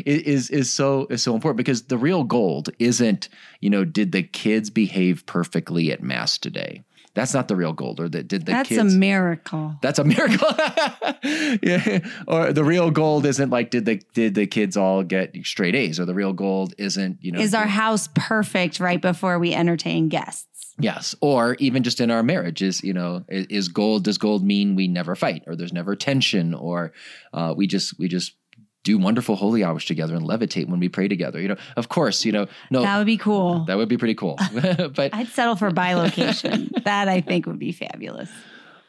is 0.05 0.50
is 0.50 0.72
so 0.72 1.08
is 1.10 1.22
so 1.22 1.36
important 1.36 1.58
because 1.58 1.84
the 1.84 1.98
real 1.98 2.24
gold 2.24 2.70
isn't 2.79 3.29
you 3.60 3.70
know 3.70 3.84
did 3.84 4.12
the 4.12 4.24
kids 4.24 4.70
behave 4.70 5.25
perfectly 5.25 5.91
at 5.91 6.01
mass 6.01 6.38
today 6.38 6.84
that's 7.13 7.34
not 7.34 7.48
the 7.48 7.56
real 7.56 7.74
gold. 7.74 8.00
Or 8.00 8.08
that 8.10 8.28
did 8.28 8.46
the 8.46 8.51
kids. 8.51 8.70
that's 8.70 8.70
kids, 8.70 8.96
a 8.96 8.98
miracle. 8.98 9.75
That's 9.82 10.00
a 10.00 10.04
miracle. 10.04 10.48
yeah. 11.62 12.00
Or 12.28 12.54
the 12.54 12.63
real 12.63 12.92
gold 12.92 13.25
isn't 13.25 13.50
like 13.50 13.72
did 13.72 13.86
the 13.86 14.01
did 14.13 14.36
the 14.36 14.48
kids 14.48 14.78
all 14.78 15.04
get 15.04 15.36
straight 15.44 15.75
A's? 15.75 16.00
Or 16.00 16.06
the 16.06 16.13
real 16.13 16.34
gold 16.34 16.74
isn't 16.78 17.20
you 17.22 17.32
know 17.32 17.39
is 17.39 17.54
our 17.54 17.68
house 17.68 18.08
perfect 18.13 18.80
right 18.80 19.01
before 19.01 19.39
we 19.39 19.54
entertain 19.54 20.10
guests? 20.10 20.46
Yes, 20.82 21.13
or 21.20 21.56
even 21.60 21.84
just 21.84 22.00
in 22.00 22.10
our 22.10 22.24
marriage 22.24 22.62
is 22.62 22.82
you 22.84 22.94
know 22.94 23.25
is, 23.28 23.46
is 23.48 23.68
gold 23.68 24.06
does 24.06 24.18
gold 24.18 24.44
mean 24.44 24.75
we 24.75 24.88
never 24.88 25.16
fight 25.16 25.44
or 25.46 25.56
there's 25.56 25.74
never 25.74 25.96
tension 25.96 26.54
or 26.54 26.94
uh, 27.34 27.54
we 27.56 27.68
just 27.68 28.00
we 28.00 28.08
just 28.08 28.34
do 28.83 28.98
wonderful 28.98 29.36
holy 29.36 29.63
hours 29.63 29.86
together 29.86 30.15
and 30.15 30.25
levitate 30.25 30.67
when 30.67 30.79
we 30.79 30.89
pray 30.89 31.07
together. 31.07 31.39
You 31.39 31.50
know, 31.50 31.57
of 31.75 31.89
course, 31.89 32.25
you 32.25 32.31
know, 32.31 32.48
no, 32.71 32.81
that 32.81 32.98
would 32.98 33.07
be 33.07 33.17
cool. 33.17 33.65
That 33.65 33.77
would 33.77 33.89
be 33.89 33.98
pretty 33.98 34.15
cool. 34.15 34.38
but 34.53 35.13
I'd 35.13 35.27
settle 35.27 35.55
for 35.55 35.71
bilocation. 35.71 36.83
that 36.83 37.07
I 37.07 37.21
think 37.21 37.45
would 37.45 37.59
be 37.59 37.71
fabulous. 37.71 38.29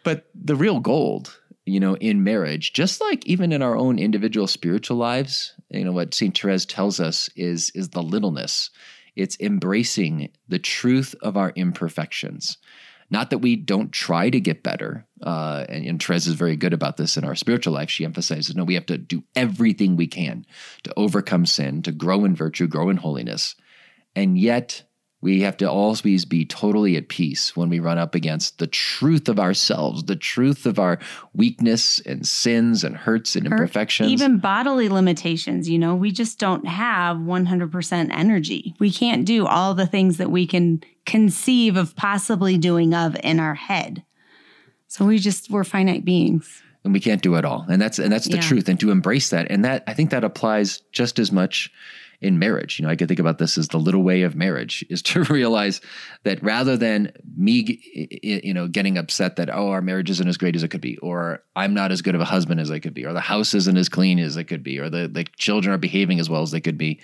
But 0.03 0.27
the 0.35 0.57
real 0.57 0.81
gold, 0.81 1.39
you 1.67 1.81
know, 1.81 1.97
in 1.97 2.25
marriage, 2.25 2.73
just 2.73 3.01
like 3.01 3.27
even 3.27 3.53
in 3.53 3.63
our 3.63 3.77
own 3.77 3.99
individual 3.99 4.47
spiritual 4.47 4.97
lives, 4.97 5.55
you 5.71 5.85
know, 5.85 5.93
what 5.93 6.15
Saint 6.15 6.39
Therese 6.39 6.65
tells 6.65 7.01
us 7.01 7.29
is 7.37 7.71
is 7.75 7.91
the 7.91 8.03
littleness. 8.03 8.71
It's 9.17 9.37
embracing 9.41 10.31
the 10.49 10.59
truth 10.59 11.15
of 11.21 11.37
our 11.37 11.53
imperfections. 11.57 12.59
Not 13.11 13.31
that 13.31 13.39
we 13.39 13.57
don't 13.57 13.91
try 13.91 14.31
to 14.31 14.41
get 14.41 14.63
better. 14.63 15.07
Uh, 15.21 15.65
and, 15.69 15.85
and 15.85 16.03
Therese 16.03 16.27
is 16.27 16.35
very 16.35 16.57
good 16.57 16.73
about 16.73 16.97
this 16.97 17.17
in 17.17 17.25
our 17.25 17.35
spiritual 17.35 17.73
life. 17.73 17.91
She 17.91 18.05
emphasizes, 18.05 18.55
no, 18.55 18.65
we 18.65 18.75
have 18.75 18.87
to 18.87 18.99
do 18.99 19.25
everything 19.35 19.97
we 19.97 20.07
can 20.07 20.47
to 20.85 20.95
overcome 20.97 21.45
sin, 21.45 21.83
to 21.83 21.93
grow 21.93 22.25
in 22.25 22.37
virtue, 22.37 22.69
grow 22.69 22.89
in 22.89 22.97
holiness. 22.97 23.57
And 24.15 24.39
yet, 24.39 24.85
We 25.23 25.43
have 25.43 25.59
to 25.59 25.71
always 25.71 26.25
be 26.25 26.47
totally 26.47 26.97
at 26.97 27.09
peace 27.09 27.55
when 27.55 27.69
we 27.69 27.79
run 27.79 27.99
up 27.99 28.15
against 28.15 28.59
the 28.59 28.67
truth 28.67 29.29
of 29.29 29.39
ourselves, 29.39 30.05
the 30.05 30.17
truth 30.17 30.65
of 30.65 30.79
our 30.79 30.99
weakness 31.35 32.01
and 32.01 32.27
sins 32.27 32.83
and 32.85 32.97
hurts 32.97 33.37
and 33.37 33.45
imperfections. 33.47 34.11
Even 34.11 34.39
bodily 34.39 34.89
limitations, 34.89 35.69
you 35.69 35.79
know, 35.79 35.95
we 35.95 36.11
just 36.11 36.39
don't 36.39 36.67
have 36.67 37.19
100% 37.19 38.11
energy. 38.11 38.75
We 38.79 38.91
can't 38.91 39.27
do 39.27 39.47
all 39.47 39.75
the 39.75 39.87
things 39.87 40.17
that 40.17 40.31
we 40.31 40.47
can 40.47 40.83
conceive 41.05 41.77
of 41.77 41.95
possibly 41.97 42.57
doing 42.57 42.95
of 42.95 43.15
in 43.23 43.41
our 43.41 43.55
head. 43.55 44.03
So 44.89 45.05
we 45.05 45.19
just, 45.19 45.51
we're 45.51 45.65
finite 45.65 46.05
beings. 46.05 46.63
and 46.83 46.95
we 46.95 47.01
can't 47.01 47.21
do 47.21 47.35
it 47.35 47.45
all. 47.45 47.67
And 47.69 47.81
that's 47.81 47.99
and 47.99 48.11
that's 48.11 48.27
the 48.27 48.37
Yeah. 48.37 48.41
truth. 48.41 48.67
And 48.67 48.81
to 48.81 48.91
embrace 48.91 49.29
that. 49.31 49.49
And 49.51 49.67
that 49.67 49.85
I 49.87 49.93
think 49.93 50.09
that 50.11 50.25
applies 50.25 50.81
just 50.93 51.19
as 51.19 51.31
much 51.31 51.71
in 52.21 52.39
marriage. 52.39 52.79
You 52.79 52.85
know, 52.85 52.91
I 52.91 52.97
could 52.97 53.09
think 53.09 53.21
about 53.21 53.39
this 53.39 53.57
as 53.57 53.69
the 53.69 53.79
little 53.79 54.03
way 54.03 54.23
of 54.23 54.35
marriage 54.35 54.85
is 54.91 55.03
to 55.03 55.23
realize 55.25 55.81
that 56.25 56.43
rather 56.43 56.77
than 56.77 57.13
me, 57.37 57.81
you 58.23 58.53
know, 58.55 58.69
getting 58.69 58.99
upset 58.99 59.37
that 59.37 59.49
oh 59.51 59.69
our 59.71 59.81
marriage 59.83 60.11
isn't 60.11 60.29
as 60.29 60.37
great 60.37 60.55
as 60.57 60.63
it 60.63 60.69
could 60.69 60.81
be, 60.81 60.99
or 60.99 61.43
I'm 61.57 61.75
not 61.75 61.93
as 61.93 62.03
good 62.03 62.15
of 62.15 62.21
a 62.21 62.25
husband 62.27 62.61
as 62.61 62.71
I 62.71 62.79
could 62.79 62.95
be, 62.95 63.05
or 63.07 63.13
the 63.13 63.21
house 63.21 63.55
isn't 63.55 63.77
as 63.77 63.89
clean 63.89 64.19
as 64.19 64.37
it 64.37 64.45
could 64.45 64.63
be, 64.63 64.79
or 64.79 64.91
the 64.91 65.09
the 65.09 65.25
children 65.39 65.73
are 65.75 65.79
behaving 65.79 66.21
as 66.21 66.29
well 66.29 66.43
as 66.43 66.51
they 66.51 66.61
could 66.61 66.79
be, 66.79 67.01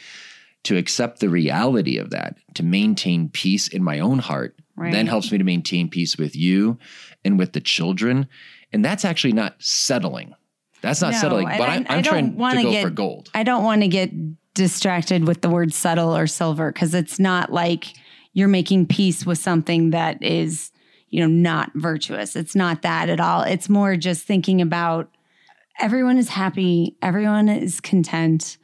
to 0.65 0.77
accept 0.77 1.21
the 1.21 1.29
reality 1.29 1.97
of 1.99 2.11
that, 2.11 2.37
to 2.55 2.63
maintain 2.63 3.29
peace 3.29 3.69
in 3.69 3.83
my 3.83 4.01
own 4.01 4.19
heart, 4.19 4.57
Right. 4.79 4.93
then 4.93 5.07
helps 5.07 5.33
me 5.33 5.39
to 5.39 5.45
maintain 5.45 5.89
peace 5.89 6.19
with 6.19 6.37
you 6.37 6.79
and 7.25 7.39
with 7.39 7.55
the 7.55 7.61
children. 7.63 8.27
And 8.73 8.85
that's 8.85 9.07
actually 9.07 9.33
not 9.33 9.55
settling. 9.59 10.35
That's 10.83 11.01
not 11.01 11.13
No, 11.13 11.19
settling, 11.19 11.47
but 11.49 11.63
I- 11.69 11.77
don't 11.83 12.05
trying 12.05 12.37
to 12.37 12.63
go 12.63 12.71
get- 12.73 12.83
for 12.83 12.91
gold. 12.91 13.31
I 13.33 13.43
don't 13.43 13.65
want 13.65 13.81
to 13.83 13.89
get 13.89 14.11
distracted 14.57 15.29
with 15.29 15.43
the 15.43 15.51
word 15.51 15.73
subtle 15.73 16.17
or 16.17 16.27
silver 16.27 16.73
because 16.73 16.95
it's 16.95 17.21
not 17.21 17.53
like 17.53 17.95
you're 18.33 18.49
making 18.49 18.87
peace 18.87 19.25
with 19.25 19.39
something 19.39 19.91
that 19.91 20.23
is, 20.23 20.73
you 21.11 21.21
know, 21.21 21.29
not 21.29 21.71
virtuous. 21.75 22.35
It's 22.35 22.57
not 22.57 22.83
that 22.83 23.09
at 23.09 23.21
all. 23.21 23.43
It's 23.43 23.69
more 23.69 23.97
just 23.97 24.27
thinking 24.27 24.61
about 24.61 25.11
everyone 25.79 26.17
is 26.17 26.31
happy, 26.31 26.97
everyone 27.03 27.49
is 27.49 27.81
content. 27.81 28.57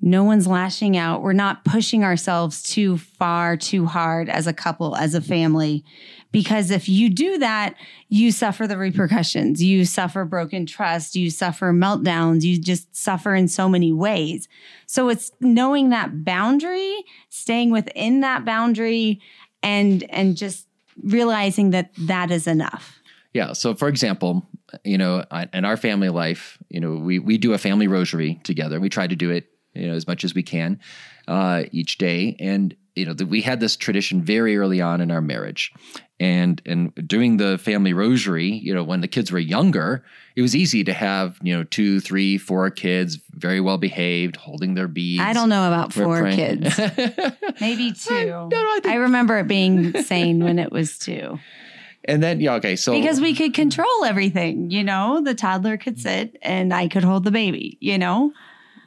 No 0.00 0.22
one's 0.22 0.46
lashing 0.46 0.96
out. 0.96 1.22
We're 1.22 1.32
not 1.32 1.64
pushing 1.64 2.04
ourselves 2.04 2.62
too 2.62 2.98
far, 2.98 3.56
too 3.56 3.86
hard 3.86 4.28
as 4.28 4.46
a 4.46 4.52
couple, 4.52 4.94
as 4.94 5.14
a 5.14 5.20
family. 5.20 5.82
Because 6.30 6.70
if 6.70 6.88
you 6.88 7.08
do 7.08 7.38
that, 7.38 7.74
you 8.08 8.32
suffer 8.32 8.66
the 8.66 8.76
repercussions. 8.76 9.62
You 9.62 9.84
suffer 9.84 10.24
broken 10.24 10.66
trust. 10.66 11.16
You 11.16 11.30
suffer 11.30 11.72
meltdowns. 11.72 12.42
You 12.42 12.60
just 12.60 12.94
suffer 12.94 13.34
in 13.34 13.48
so 13.48 13.68
many 13.68 13.92
ways. 13.92 14.48
So 14.86 15.08
it's 15.08 15.32
knowing 15.40 15.88
that 15.90 16.24
boundary, 16.24 17.04
staying 17.30 17.70
within 17.70 18.20
that 18.20 18.44
boundary, 18.44 19.20
and 19.62 20.04
and 20.10 20.36
just 20.36 20.66
realizing 21.02 21.70
that 21.70 21.90
that 21.98 22.30
is 22.30 22.46
enough. 22.46 23.00
Yeah. 23.32 23.52
So, 23.52 23.74
for 23.74 23.88
example, 23.88 24.46
you 24.84 24.98
know, 24.98 25.24
in 25.52 25.64
our 25.64 25.76
family 25.76 26.08
life, 26.08 26.58
you 26.68 26.80
know, 26.80 26.96
we 26.96 27.18
we 27.18 27.38
do 27.38 27.52
a 27.52 27.58
family 27.58 27.88
rosary 27.88 28.40
together. 28.44 28.80
We 28.80 28.88
try 28.88 29.06
to 29.06 29.16
do 29.16 29.30
it, 29.30 29.46
you 29.74 29.88
know, 29.88 29.94
as 29.94 30.06
much 30.06 30.24
as 30.24 30.34
we 30.34 30.42
can 30.42 30.80
uh, 31.26 31.64
each 31.72 31.98
day, 31.98 32.36
and 32.38 32.74
you 32.94 33.06
know, 33.06 33.14
the, 33.14 33.26
we 33.26 33.40
had 33.42 33.60
this 33.60 33.76
tradition 33.76 34.22
very 34.22 34.56
early 34.56 34.80
on 34.80 35.00
in 35.00 35.10
our 35.10 35.20
marriage, 35.20 35.72
and 36.20 36.60
and 36.66 36.92
doing 37.08 37.36
the 37.36 37.58
family 37.58 37.92
rosary, 37.92 38.48
you 38.48 38.74
know, 38.74 38.82
when 38.82 39.00
the 39.00 39.08
kids 39.08 39.30
were 39.30 39.38
younger, 39.38 40.04
it 40.36 40.42
was 40.42 40.56
easy 40.56 40.82
to 40.84 40.92
have 40.92 41.38
you 41.42 41.56
know 41.56 41.64
two, 41.64 42.00
three, 42.00 42.38
four 42.38 42.70
kids, 42.70 43.18
very 43.32 43.60
well 43.60 43.78
behaved, 43.78 44.36
holding 44.36 44.74
their 44.74 44.88
beads. 44.88 45.22
I 45.22 45.32
don't 45.32 45.48
know 45.48 45.66
about 45.68 45.94
We're 45.96 46.04
four 46.04 46.20
praying. 46.20 46.36
kids, 46.62 46.78
maybe 47.60 47.92
two. 47.92 48.26
No, 48.26 48.48
no, 48.48 48.56
I 48.58 48.80
think- 48.82 48.94
I 48.94 48.96
remember 48.96 49.38
it 49.38 49.46
being 49.48 49.92
sane 50.02 50.42
when 50.42 50.58
it 50.58 50.72
was 50.72 50.98
two. 50.98 51.38
and 52.04 52.22
then 52.22 52.40
yeah, 52.40 52.54
okay, 52.54 52.74
so 52.76 52.92
because 52.92 53.20
we 53.20 53.34
could 53.34 53.52
control 53.54 54.04
everything 54.04 54.70
you 54.70 54.82
know 54.84 55.20
the 55.22 55.34
toddler 55.34 55.76
could 55.76 55.98
sit 55.98 56.36
and 56.42 56.72
i 56.72 56.86
could 56.88 57.02
hold 57.04 57.24
the 57.24 57.30
baby 57.32 57.76
you 57.80 57.98
know 57.98 58.32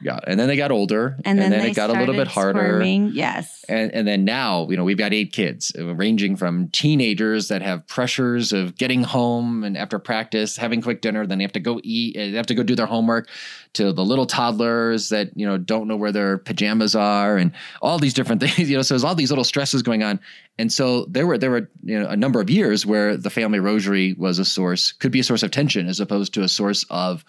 yeah, 0.02 0.18
and 0.26 0.38
then 0.38 0.48
they 0.48 0.56
got 0.56 0.70
older, 0.70 1.16
and 1.24 1.38
then 1.38 1.50
they 1.50 1.70
it 1.70 1.74
got 1.74 1.90
a 1.90 1.92
little 1.92 2.14
bit 2.14 2.26
harder. 2.26 2.58
squirming. 2.58 3.12
yes 3.14 3.64
And, 3.68 3.92
and 3.92 4.06
then 4.06 4.24
now, 4.24 4.68
you 4.68 4.76
know, 4.76 4.84
we've 4.84 4.98
got 4.98 5.12
eight 5.12 5.32
kids, 5.32 5.72
uh, 5.78 5.94
ranging 5.94 6.36
from 6.36 6.68
teenagers 6.68 7.48
that 7.48 7.62
have 7.62 7.86
pressures 7.86 8.52
of 8.52 8.76
getting 8.76 9.04
home 9.04 9.64
and 9.64 9.78
after 9.78 9.98
practice, 9.98 10.56
having 10.56 10.82
quick 10.82 11.00
dinner, 11.00 11.26
then 11.26 11.38
they 11.38 11.44
have 11.44 11.52
to 11.52 11.60
go 11.60 11.80
eat, 11.84 12.16
uh, 12.16 12.20
they 12.20 12.36
have 12.36 12.46
to 12.46 12.54
go 12.54 12.62
do 12.62 12.74
their 12.74 12.86
homework, 12.86 13.28
to 13.74 13.92
the 13.92 14.04
little 14.04 14.26
toddlers 14.26 15.08
that 15.08 15.30
you 15.36 15.46
know 15.46 15.56
don't 15.56 15.88
know 15.88 15.96
where 15.96 16.12
their 16.12 16.38
pajamas 16.38 16.94
are, 16.94 17.36
and 17.36 17.52
all 17.80 17.98
these 17.98 18.14
different 18.14 18.40
things. 18.42 18.70
You 18.70 18.76
know, 18.76 18.82
so 18.82 18.94
there's 18.94 19.04
all 19.04 19.14
these 19.14 19.30
little 19.30 19.44
stresses 19.44 19.82
going 19.82 20.02
on. 20.02 20.20
And 20.58 20.72
so 20.72 21.06
there 21.06 21.26
were 21.26 21.38
there 21.38 21.50
were 21.50 21.70
you 21.82 21.98
know 21.98 22.08
a 22.08 22.16
number 22.16 22.40
of 22.40 22.50
years 22.50 22.84
where 22.84 23.16
the 23.16 23.30
family 23.30 23.60
rosary 23.60 24.14
was 24.14 24.38
a 24.38 24.44
source, 24.44 24.92
could 24.92 25.12
be 25.12 25.20
a 25.20 25.24
source 25.24 25.42
of 25.42 25.50
tension 25.50 25.88
as 25.88 26.00
opposed 26.00 26.34
to 26.34 26.42
a 26.42 26.48
source 26.48 26.84
of 26.90 27.24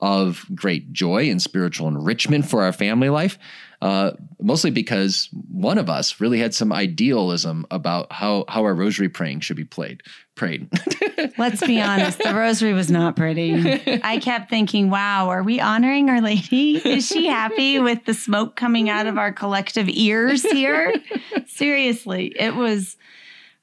of 0.00 0.46
great 0.54 0.92
joy 0.92 1.28
and 1.28 1.42
spiritual 1.42 1.88
enrichment 1.88 2.48
for 2.48 2.62
our 2.62 2.72
family 2.72 3.08
life, 3.08 3.38
uh, 3.82 4.12
mostly 4.40 4.70
because 4.70 5.28
one 5.50 5.76
of 5.76 5.90
us 5.90 6.20
really 6.20 6.38
had 6.38 6.54
some 6.54 6.72
idealism 6.72 7.66
about 7.70 8.12
how 8.12 8.44
how 8.48 8.62
our 8.62 8.74
rosary 8.74 9.08
praying 9.08 9.40
should 9.40 9.56
be 9.56 9.64
played 9.64 10.02
prayed. 10.34 10.68
let's 11.38 11.64
be 11.66 11.80
honest 11.80 12.18
the 12.18 12.34
rosary 12.34 12.72
was 12.72 12.90
not 12.90 13.16
pretty. 13.16 13.80
I 14.02 14.18
kept 14.18 14.50
thinking 14.50 14.90
wow 14.90 15.28
are 15.30 15.42
we 15.42 15.60
honoring 15.60 16.10
our 16.10 16.20
lady? 16.20 16.76
Is 16.76 17.06
she 17.06 17.26
happy 17.26 17.80
with 17.80 18.04
the 18.04 18.14
smoke 18.14 18.54
coming 18.56 18.88
out 18.88 19.06
of 19.06 19.18
our 19.18 19.32
collective 19.32 19.88
ears 19.88 20.42
here? 20.42 20.94
Seriously 21.46 22.32
it 22.38 22.54
was 22.54 22.96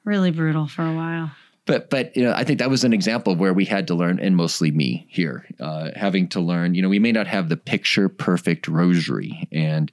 really 0.03 0.31
brutal 0.31 0.67
for 0.67 0.85
a 0.85 0.93
while 0.93 1.31
but 1.65 1.89
but 1.89 2.15
you 2.15 2.23
know, 2.23 2.33
I 2.33 2.43
think 2.43 2.59
that 2.59 2.69
was 2.69 2.83
an 2.83 2.93
example 2.93 3.33
of 3.33 3.39
where 3.39 3.53
we 3.53 3.65
had 3.65 3.87
to 3.87 3.95
learn, 3.95 4.19
and 4.19 4.35
mostly 4.35 4.71
me 4.71 5.05
here, 5.09 5.45
uh, 5.59 5.91
having 5.95 6.27
to 6.29 6.39
learn. 6.39 6.75
You 6.75 6.81
know, 6.81 6.89
we 6.89 6.99
may 6.99 7.11
not 7.11 7.27
have 7.27 7.49
the 7.49 7.57
picture 7.57 8.07
perfect 8.07 8.67
rosary, 8.67 9.47
and 9.51 9.91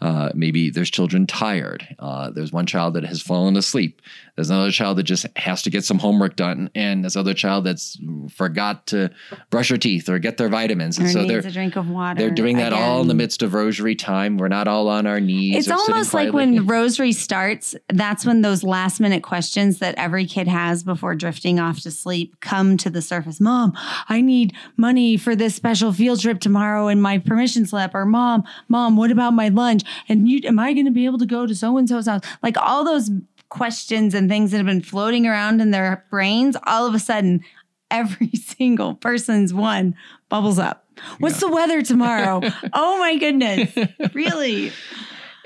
uh, 0.00 0.30
maybe 0.34 0.70
there's 0.70 0.90
children 0.90 1.26
tired. 1.26 1.96
Uh, 1.98 2.30
there's 2.30 2.52
one 2.52 2.66
child 2.66 2.94
that 2.94 3.04
has 3.04 3.22
fallen 3.22 3.56
asleep. 3.56 4.02
There's 4.36 4.50
another 4.50 4.70
child 4.70 4.98
that 4.98 5.04
just 5.04 5.26
has 5.36 5.62
to 5.62 5.70
get 5.70 5.84
some 5.84 5.98
homework 5.98 6.36
done, 6.36 6.70
and 6.74 7.04
there's 7.04 7.16
other 7.16 7.34
child 7.34 7.64
that's 7.64 7.98
forgot 8.30 8.86
to 8.88 9.10
brush 9.50 9.68
their 9.68 9.78
teeth 9.78 10.08
or 10.08 10.18
get 10.18 10.38
their 10.38 10.48
vitamins, 10.48 10.98
and 10.98 11.06
or 11.06 11.10
so 11.10 11.26
they're 11.26 11.38
a 11.38 11.50
drink 11.50 11.76
of 11.76 11.88
water 11.88 12.18
they're 12.18 12.30
doing 12.30 12.56
that 12.56 12.72
all 12.72 13.00
in 13.00 13.08
the 13.08 13.14
midst 13.14 13.42
of 13.42 13.54
rosary 13.54 13.94
time. 13.94 14.36
We're 14.36 14.48
not 14.48 14.66
all 14.66 14.88
on 14.88 15.06
our 15.06 15.20
knees. 15.20 15.56
It's 15.56 15.70
almost 15.70 16.14
like 16.14 16.32
when 16.32 16.66
rosary 16.66 17.12
starts, 17.12 17.74
that's 17.88 18.26
when 18.26 18.42
those 18.42 18.64
last 18.64 19.00
minute 19.00 19.22
questions 19.22 19.78
that 19.78 19.94
every 19.96 20.26
kid 20.26 20.48
has 20.48 20.82
before 20.82 21.14
drifting 21.14 21.60
off 21.60 21.80
to 21.82 21.90
sleep 21.90 22.40
come 22.40 22.76
to 22.78 22.90
the 22.90 23.02
surface. 23.02 23.40
Mom, 23.40 23.72
I 24.08 24.20
need 24.20 24.54
money 24.76 25.16
for 25.16 25.36
this 25.36 25.54
special 25.54 25.92
field 25.92 26.20
trip 26.20 26.40
tomorrow 26.40 26.88
and 26.88 27.02
my 27.02 27.18
permission 27.18 27.66
slip. 27.66 27.94
Or 27.94 28.04
mom, 28.04 28.44
mom, 28.68 28.96
what 28.96 29.10
about 29.10 29.32
my 29.32 29.48
lunch? 29.48 29.82
And 30.08 30.28
you 30.28 30.40
am 30.44 30.58
I 30.58 30.72
going 30.72 30.86
to 30.86 30.92
be 30.92 31.06
able 31.06 31.18
to 31.18 31.26
go 31.26 31.46
to 31.46 31.54
so 31.54 31.76
and 31.76 31.88
so's 31.88 32.06
house? 32.06 32.22
Like 32.42 32.56
all 32.58 32.84
those 32.84 33.10
questions 33.48 34.14
and 34.14 34.28
things 34.28 34.50
that 34.50 34.58
have 34.58 34.66
been 34.66 34.82
floating 34.82 35.26
around 35.26 35.60
in 35.60 35.70
their 35.70 36.04
brains, 36.10 36.56
all 36.66 36.86
of 36.86 36.94
a 36.94 36.98
sudden 36.98 37.44
every 37.90 38.30
single 38.34 38.94
person's 38.94 39.54
one 39.54 39.94
bubbles 40.28 40.58
up. 40.58 40.86
What's 41.18 41.40
the 41.40 41.48
weather 41.48 41.82
tomorrow? 41.82 42.40
oh 42.72 42.98
my 42.98 43.16
goodness. 43.16 43.76
Really? 44.12 44.72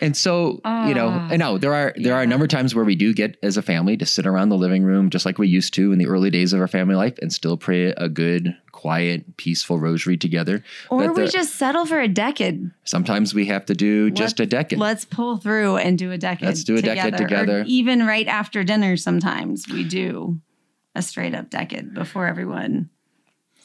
And 0.00 0.16
so, 0.16 0.60
you 0.86 0.94
know, 0.94 1.08
Ah, 1.08 1.28
and 1.30 1.40
no, 1.40 1.58
there 1.58 1.74
are 1.74 1.92
there 1.96 2.14
are 2.14 2.22
a 2.22 2.26
number 2.26 2.44
of 2.44 2.50
times 2.50 2.72
where 2.74 2.84
we 2.84 2.94
do 2.94 3.12
get 3.12 3.36
as 3.42 3.56
a 3.56 3.62
family 3.62 3.96
to 3.96 4.06
sit 4.06 4.26
around 4.26 4.48
the 4.48 4.56
living 4.56 4.84
room 4.84 5.10
just 5.10 5.26
like 5.26 5.38
we 5.38 5.48
used 5.48 5.74
to 5.74 5.90
in 5.92 5.98
the 5.98 6.06
early 6.06 6.30
days 6.30 6.52
of 6.52 6.60
our 6.60 6.68
family 6.68 6.94
life 6.94 7.14
and 7.20 7.32
still 7.32 7.56
pray 7.56 7.86
a 7.96 8.08
good, 8.08 8.56
quiet, 8.70 9.36
peaceful 9.36 9.78
rosary 9.80 10.16
together. 10.16 10.62
Or 10.88 11.00
But 11.08 11.16
we 11.16 11.22
the- 11.24 11.30
just 11.32 11.56
settle 11.56 11.84
for 11.84 12.00
a 12.00 12.06
decade. 12.06 12.70
Sometimes 12.84 13.34
we 13.34 13.46
have 13.46 13.66
to 13.66 13.74
do 13.74 14.10
just 14.12 14.38
a 14.38 14.46
decade. 14.46 14.78
Let's 14.78 15.04
pull 15.04 15.36
through 15.38 15.78
and 15.78 15.98
do 15.98 16.12
a 16.12 16.18
decade. 16.18 16.46
Let's 16.46 16.62
do 16.62 16.76
a 16.76 16.82
decade 16.82 17.14
Or 17.14 17.18
together. 17.18 17.64
even 17.66 18.06
right 18.06 18.28
after 18.28 18.62
dinner, 18.62 18.96
sometimes 18.96 19.66
we 19.68 19.82
do 19.82 20.38
a 20.94 21.02
straight 21.02 21.34
up 21.34 21.50
decade 21.50 21.92
before 21.92 22.26
everyone 22.28 22.88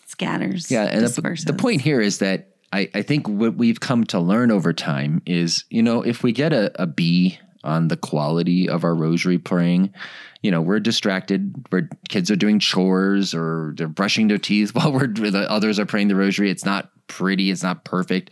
scatters. 0.08 0.70
Yeah, 0.72 0.84
and 0.86 1.06
the, 1.06 1.44
the 1.46 1.54
point 1.54 1.82
here 1.82 2.02
is 2.02 2.20
that 2.20 2.53
I, 2.74 2.90
I 2.96 3.02
think 3.04 3.30
what 3.30 3.56
we've 3.56 3.80
come 3.80 4.04
to 4.06 4.20
learn 4.20 4.50
over 4.50 4.74
time 4.74 5.22
is, 5.28 5.64
you 5.70 5.84
know, 5.84 6.02
if 6.02 6.24
we 6.24 6.32
get 6.32 6.54
a, 6.54 6.82
a 6.82 6.88
B 6.88 7.38
on 7.64 7.88
the 7.88 7.96
quality 7.96 8.68
of 8.68 8.84
our 8.84 8.96
rosary 8.96 9.38
praying, 9.38 9.94
you 10.42 10.50
know, 10.50 10.60
we're 10.60 10.80
distracted. 10.80 11.68
Where 11.70 11.88
kids 12.10 12.32
are 12.32 12.36
doing 12.36 12.58
chores 12.58 13.36
or 13.36 13.76
they're 13.78 13.88
brushing 13.88 14.28
their 14.28 14.40
teeth 14.40 14.72
while 14.76 14.92
we're 14.92 15.06
the 15.08 15.46
others 15.50 15.80
are 15.80 15.86
praying 15.86 16.08
the 16.08 16.16
rosary. 16.16 16.50
It's 16.50 16.66
not 16.66 16.90
pretty. 17.06 17.52
It's 17.52 17.62
not 17.62 17.86
perfect. 17.86 18.32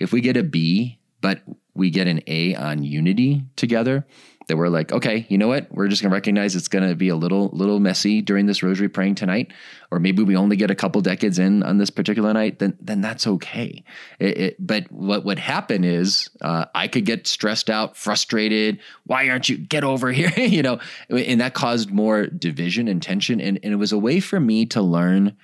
If 0.00 0.12
we 0.12 0.20
get 0.20 0.36
a 0.36 0.42
B, 0.42 0.98
but 1.20 1.42
we 1.74 1.90
get 1.90 2.08
an 2.08 2.22
A 2.26 2.56
on 2.56 2.82
unity 2.82 3.44
together, 3.54 4.04
that 4.48 4.56
we're 4.56 4.68
like, 4.68 4.92
okay, 4.92 5.26
you 5.28 5.38
know 5.38 5.48
what? 5.48 5.66
We're 5.70 5.88
just 5.88 6.02
gonna 6.02 6.14
recognize 6.14 6.54
it's 6.54 6.68
gonna 6.68 6.94
be 6.94 7.08
a 7.08 7.16
little 7.16 7.50
little 7.52 7.80
messy 7.80 8.22
during 8.22 8.46
this 8.46 8.62
rosary 8.62 8.88
praying 8.88 9.16
tonight, 9.16 9.52
or 9.90 9.98
maybe 9.98 10.22
we 10.22 10.36
only 10.36 10.56
get 10.56 10.70
a 10.70 10.74
couple 10.74 11.00
decades 11.00 11.38
in 11.38 11.62
on 11.62 11.78
this 11.78 11.90
particular 11.90 12.32
night. 12.32 12.58
Then 12.58 12.76
then 12.80 13.00
that's 13.00 13.26
okay. 13.26 13.84
It, 14.18 14.38
it, 14.38 14.56
but 14.58 14.90
what 14.90 15.24
would 15.24 15.38
happen 15.38 15.82
is 15.82 16.30
uh, 16.40 16.66
I 16.74 16.88
could 16.88 17.04
get 17.04 17.26
stressed 17.26 17.68
out, 17.68 17.96
frustrated. 17.96 18.80
Why 19.04 19.28
aren't 19.28 19.48
you 19.48 19.58
get 19.58 19.84
over 19.84 20.12
here? 20.12 20.32
you 20.36 20.62
know, 20.62 20.78
and 21.10 21.40
that 21.40 21.54
caused 21.54 21.90
more 21.90 22.26
division 22.26 22.88
and 22.88 23.02
tension. 23.02 23.40
And 23.40 23.58
and 23.62 23.72
it 23.72 23.76
was 23.76 23.92
a 23.92 23.98
way 23.98 24.20
for 24.20 24.38
me 24.38 24.66
to 24.66 24.80
learn 24.80 25.36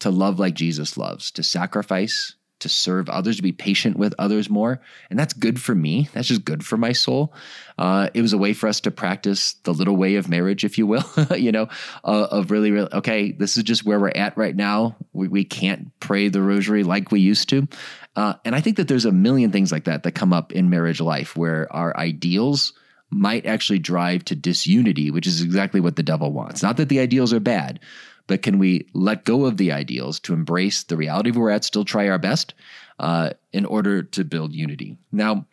to 0.00 0.10
love 0.10 0.38
like 0.38 0.54
Jesus 0.54 0.98
loves, 0.98 1.30
to 1.30 1.42
sacrifice, 1.42 2.34
to 2.62 2.68
serve 2.68 3.08
others, 3.08 3.36
to 3.36 3.42
be 3.42 3.52
patient 3.52 3.96
with 3.96 4.14
others 4.18 4.50
more. 4.50 4.80
And 5.10 5.18
that's 5.18 5.32
good 5.32 5.60
for 5.60 5.74
me. 5.74 6.08
That's 6.12 6.28
just 6.28 6.44
good 6.44 6.64
for 6.64 6.76
my 6.76 6.92
soul. 6.92 7.34
Uh, 7.78 8.08
it 8.14 8.22
was 8.22 8.32
a 8.32 8.38
way 8.38 8.52
for 8.52 8.68
us 8.68 8.80
to 8.80 8.90
practice 8.90 9.54
the 9.64 9.72
little 9.72 9.96
way 9.96 10.16
of 10.16 10.28
marriage, 10.28 10.64
if 10.64 10.78
you 10.78 10.86
will, 10.86 11.04
you 11.36 11.52
know, 11.52 11.68
uh, 12.04 12.28
of 12.30 12.50
really, 12.50 12.70
really, 12.70 12.92
okay, 12.92 13.32
this 13.32 13.56
is 13.56 13.62
just 13.62 13.84
where 13.84 14.00
we're 14.00 14.10
at 14.10 14.36
right 14.36 14.56
now. 14.56 14.96
We, 15.12 15.28
we 15.28 15.44
can't 15.44 15.90
pray 16.00 16.28
the 16.28 16.42
rosary 16.42 16.84
like 16.84 17.12
we 17.12 17.20
used 17.20 17.48
to. 17.50 17.68
Uh, 18.16 18.34
and 18.44 18.54
I 18.54 18.60
think 18.60 18.76
that 18.76 18.88
there's 18.88 19.04
a 19.04 19.12
million 19.12 19.52
things 19.52 19.72
like 19.72 19.84
that 19.84 20.02
that 20.02 20.12
come 20.12 20.32
up 20.32 20.52
in 20.52 20.70
marriage 20.70 21.00
life 21.00 21.36
where 21.36 21.72
our 21.72 21.96
ideals 21.96 22.72
might 23.12 23.44
actually 23.44 23.78
drive 23.78 24.24
to 24.24 24.34
disunity, 24.34 25.10
which 25.10 25.26
is 25.26 25.42
exactly 25.42 25.80
what 25.80 25.96
the 25.96 26.02
devil 26.02 26.32
wants. 26.32 26.62
Not 26.62 26.78
that 26.78 26.88
the 26.88 26.98
ideals 26.98 27.32
are 27.32 27.40
bad, 27.40 27.78
but 28.26 28.42
can 28.42 28.58
we 28.58 28.86
let 28.94 29.24
go 29.24 29.46
of 29.46 29.56
the 29.56 29.72
ideals 29.72 30.20
to 30.20 30.32
embrace 30.32 30.82
the 30.84 30.96
reality 30.96 31.30
we're 31.30 31.50
at, 31.50 31.64
still 31.64 31.84
try 31.84 32.08
our 32.08 32.18
best 32.18 32.54
uh, 32.98 33.30
in 33.52 33.64
order 33.64 34.02
to 34.02 34.24
build 34.24 34.52
unity? 34.52 34.96
Now, 35.10 35.46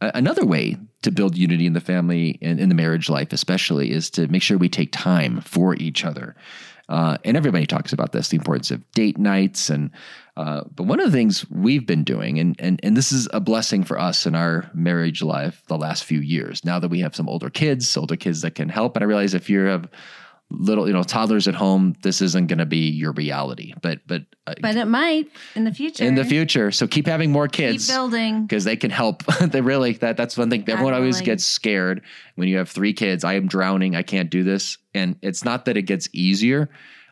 another 0.00 0.44
way 0.44 0.76
to 1.02 1.10
build 1.10 1.36
unity 1.36 1.66
in 1.66 1.72
the 1.72 1.80
family 1.80 2.38
and 2.42 2.58
in 2.58 2.68
the 2.68 2.74
marriage 2.74 3.08
life, 3.08 3.32
especially, 3.32 3.90
is 3.90 4.10
to 4.10 4.26
make 4.28 4.42
sure 4.42 4.58
we 4.58 4.68
take 4.68 4.92
time 4.92 5.40
for 5.40 5.74
each 5.76 6.04
other. 6.04 6.34
Uh, 6.88 7.16
and 7.24 7.36
everybody 7.36 7.66
talks 7.66 7.94
about 7.94 8.12
this, 8.12 8.28
the 8.28 8.36
importance 8.36 8.70
of 8.70 8.90
date 8.92 9.16
nights. 9.16 9.70
And 9.70 9.90
uh, 10.36 10.64
but 10.74 10.84
one 10.84 11.00
of 11.00 11.06
the 11.06 11.16
things 11.16 11.48
we've 11.50 11.86
been 11.86 12.04
doing, 12.04 12.38
and 12.38 12.56
and 12.58 12.78
and 12.82 12.96
this 12.96 13.10
is 13.10 13.26
a 13.32 13.40
blessing 13.40 13.84
for 13.84 13.98
us 13.98 14.26
in 14.26 14.34
our 14.34 14.70
marriage 14.74 15.22
life 15.22 15.62
the 15.68 15.78
last 15.78 16.04
few 16.04 16.20
years. 16.20 16.64
Now 16.64 16.78
that 16.78 16.88
we 16.88 17.00
have 17.00 17.16
some 17.16 17.28
older 17.28 17.48
kids, 17.48 17.96
older 17.96 18.16
kids 18.16 18.42
that 18.42 18.54
can 18.54 18.68
help, 18.68 18.96
and 18.96 19.02
I 19.02 19.06
realize 19.06 19.32
if 19.32 19.48
you're 19.48 19.68
a 19.68 19.88
little 20.50 20.86
you 20.86 20.92
know 20.92 21.02
toddlers 21.02 21.48
at 21.48 21.54
home 21.54 21.94
this 22.02 22.20
isn't 22.20 22.46
going 22.46 22.58
to 22.58 22.66
be 22.66 22.88
your 22.90 23.12
reality 23.12 23.74
but 23.82 23.98
but 24.06 24.22
uh, 24.46 24.54
but 24.60 24.76
it 24.76 24.84
might 24.86 25.28
in 25.54 25.64
the 25.64 25.72
future. 25.72 26.04
In 26.04 26.16
the 26.16 26.24
future. 26.24 26.70
So 26.70 26.86
keep 26.86 27.06
having 27.06 27.32
more 27.32 27.48
kids 27.48 27.86
keep 27.86 27.94
building. 27.94 28.42
because 28.42 28.64
they 28.64 28.76
can 28.76 28.90
help. 28.90 29.22
They 29.40 29.60
really 29.62 29.92
that 29.94 30.16
that's 30.16 30.36
one 30.36 30.50
thing. 30.50 30.68
Everyone 30.68 30.92
always 30.94 31.20
gets 31.20 31.44
scared 31.44 32.02
when 32.34 32.48
you 32.48 32.58
have 32.58 32.68
three 32.68 32.92
kids 32.92 33.24
i 33.24 33.34
am 33.34 33.46
drowning 33.46 33.96
i 33.96 34.02
can't 34.02 34.30
do 34.30 34.42
this. 34.42 34.78
And 34.92 35.16
it's 35.22 35.44
not 35.44 35.64
that 35.64 35.76
it 35.76 35.82
gets 35.82 36.08
easier. 36.12 36.68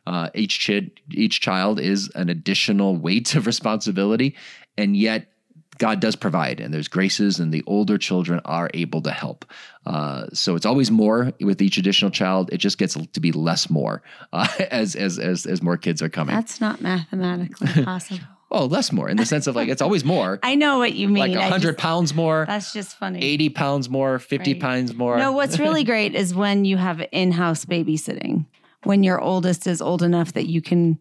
Uh, 0.07 0.29
each 0.35 0.67
kid 0.67 1.01
each 1.13 1.41
child 1.41 1.81
is 1.81 2.11
an 2.15 2.29
additional 2.29 2.97
weight 2.97 3.35
of 3.35 3.47
responsibility 3.47 4.37
and 4.77 4.97
yet 4.97 5.32
God 5.79 6.01
does 6.01 6.17
provide, 6.17 6.61
and 6.61 6.73
there's 6.73 6.89
graces, 6.89 7.39
and 7.39 7.53
the 7.53 7.63
older 7.67 7.99
children 7.99 8.41
are 8.45 8.71
able 8.75 9.01
to 9.03 9.11
help. 9.11 9.45
Uh, 9.87 10.27
so 10.33 10.55
it's 10.55 10.67
always 10.67 10.91
more 10.91 11.33
with 11.41 11.61
each 11.63 11.79
additional 11.79 12.11
child. 12.11 12.53
It 12.53 12.59
just 12.59 12.79
gets 12.79 12.95
to 12.95 13.21
be 13.21 13.33
less 13.33 13.71
more 13.71 14.03
uh, 14.33 14.49
as 14.71 14.95
as 14.95 15.19
as 15.19 15.47
as 15.47 15.63
more 15.63 15.77
kids 15.77 16.03
are 16.03 16.09
coming. 16.09 16.35
That's 16.35 16.61
not 16.61 16.81
mathematically 16.81 17.85
possible. 17.85 18.25
Oh, 18.55 18.67
less 18.67 18.93
more 18.93 19.09
in 19.09 19.17
the 19.17 19.25
sense 19.25 19.47
of 19.47 19.57
like 19.57 19.71
it's 19.71 19.81
always 19.81 20.05
more. 20.05 20.39
I 20.43 20.57
know 20.57 20.79
what 20.79 20.93
you 20.93 21.09
mean. 21.09 21.33
Like 21.35 21.51
hundred 21.51 21.79
pounds 21.79 22.15
more. 22.15 22.45
That's 22.47 22.73
just 22.73 22.99
funny. 22.99 23.23
Eighty 23.23 23.49
pounds 23.49 23.89
more. 23.89 24.19
Fifty 24.19 24.53
right. 24.53 24.61
pounds 24.61 24.95
more. 24.95 25.17
No, 25.17 25.33
what's 25.33 25.59
really 25.59 25.85
great 25.85 26.15
is 26.15 26.35
when 26.35 26.67
you 26.67 26.77
have 26.77 27.03
in-house 27.13 27.65
babysitting. 27.65 28.47
When 28.85 29.05
your 29.05 29.21
oldest 29.21 29.67
is 29.67 29.81
old 29.81 30.03
enough 30.03 30.33
that 30.33 30.49
you 30.49 30.61
can 30.61 30.99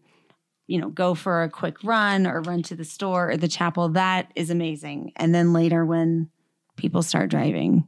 you 0.72 0.80
know, 0.80 0.88
go 0.88 1.14
for 1.14 1.42
a 1.42 1.50
quick 1.50 1.84
run 1.84 2.26
or 2.26 2.40
run 2.40 2.62
to 2.62 2.74
the 2.74 2.84
store 2.84 3.32
or 3.32 3.36
the 3.36 3.46
chapel, 3.46 3.90
that 3.90 4.32
is 4.34 4.48
amazing. 4.48 5.12
And 5.16 5.34
then 5.34 5.52
later 5.52 5.84
when 5.84 6.30
people 6.76 7.02
start 7.02 7.28
driving, 7.28 7.86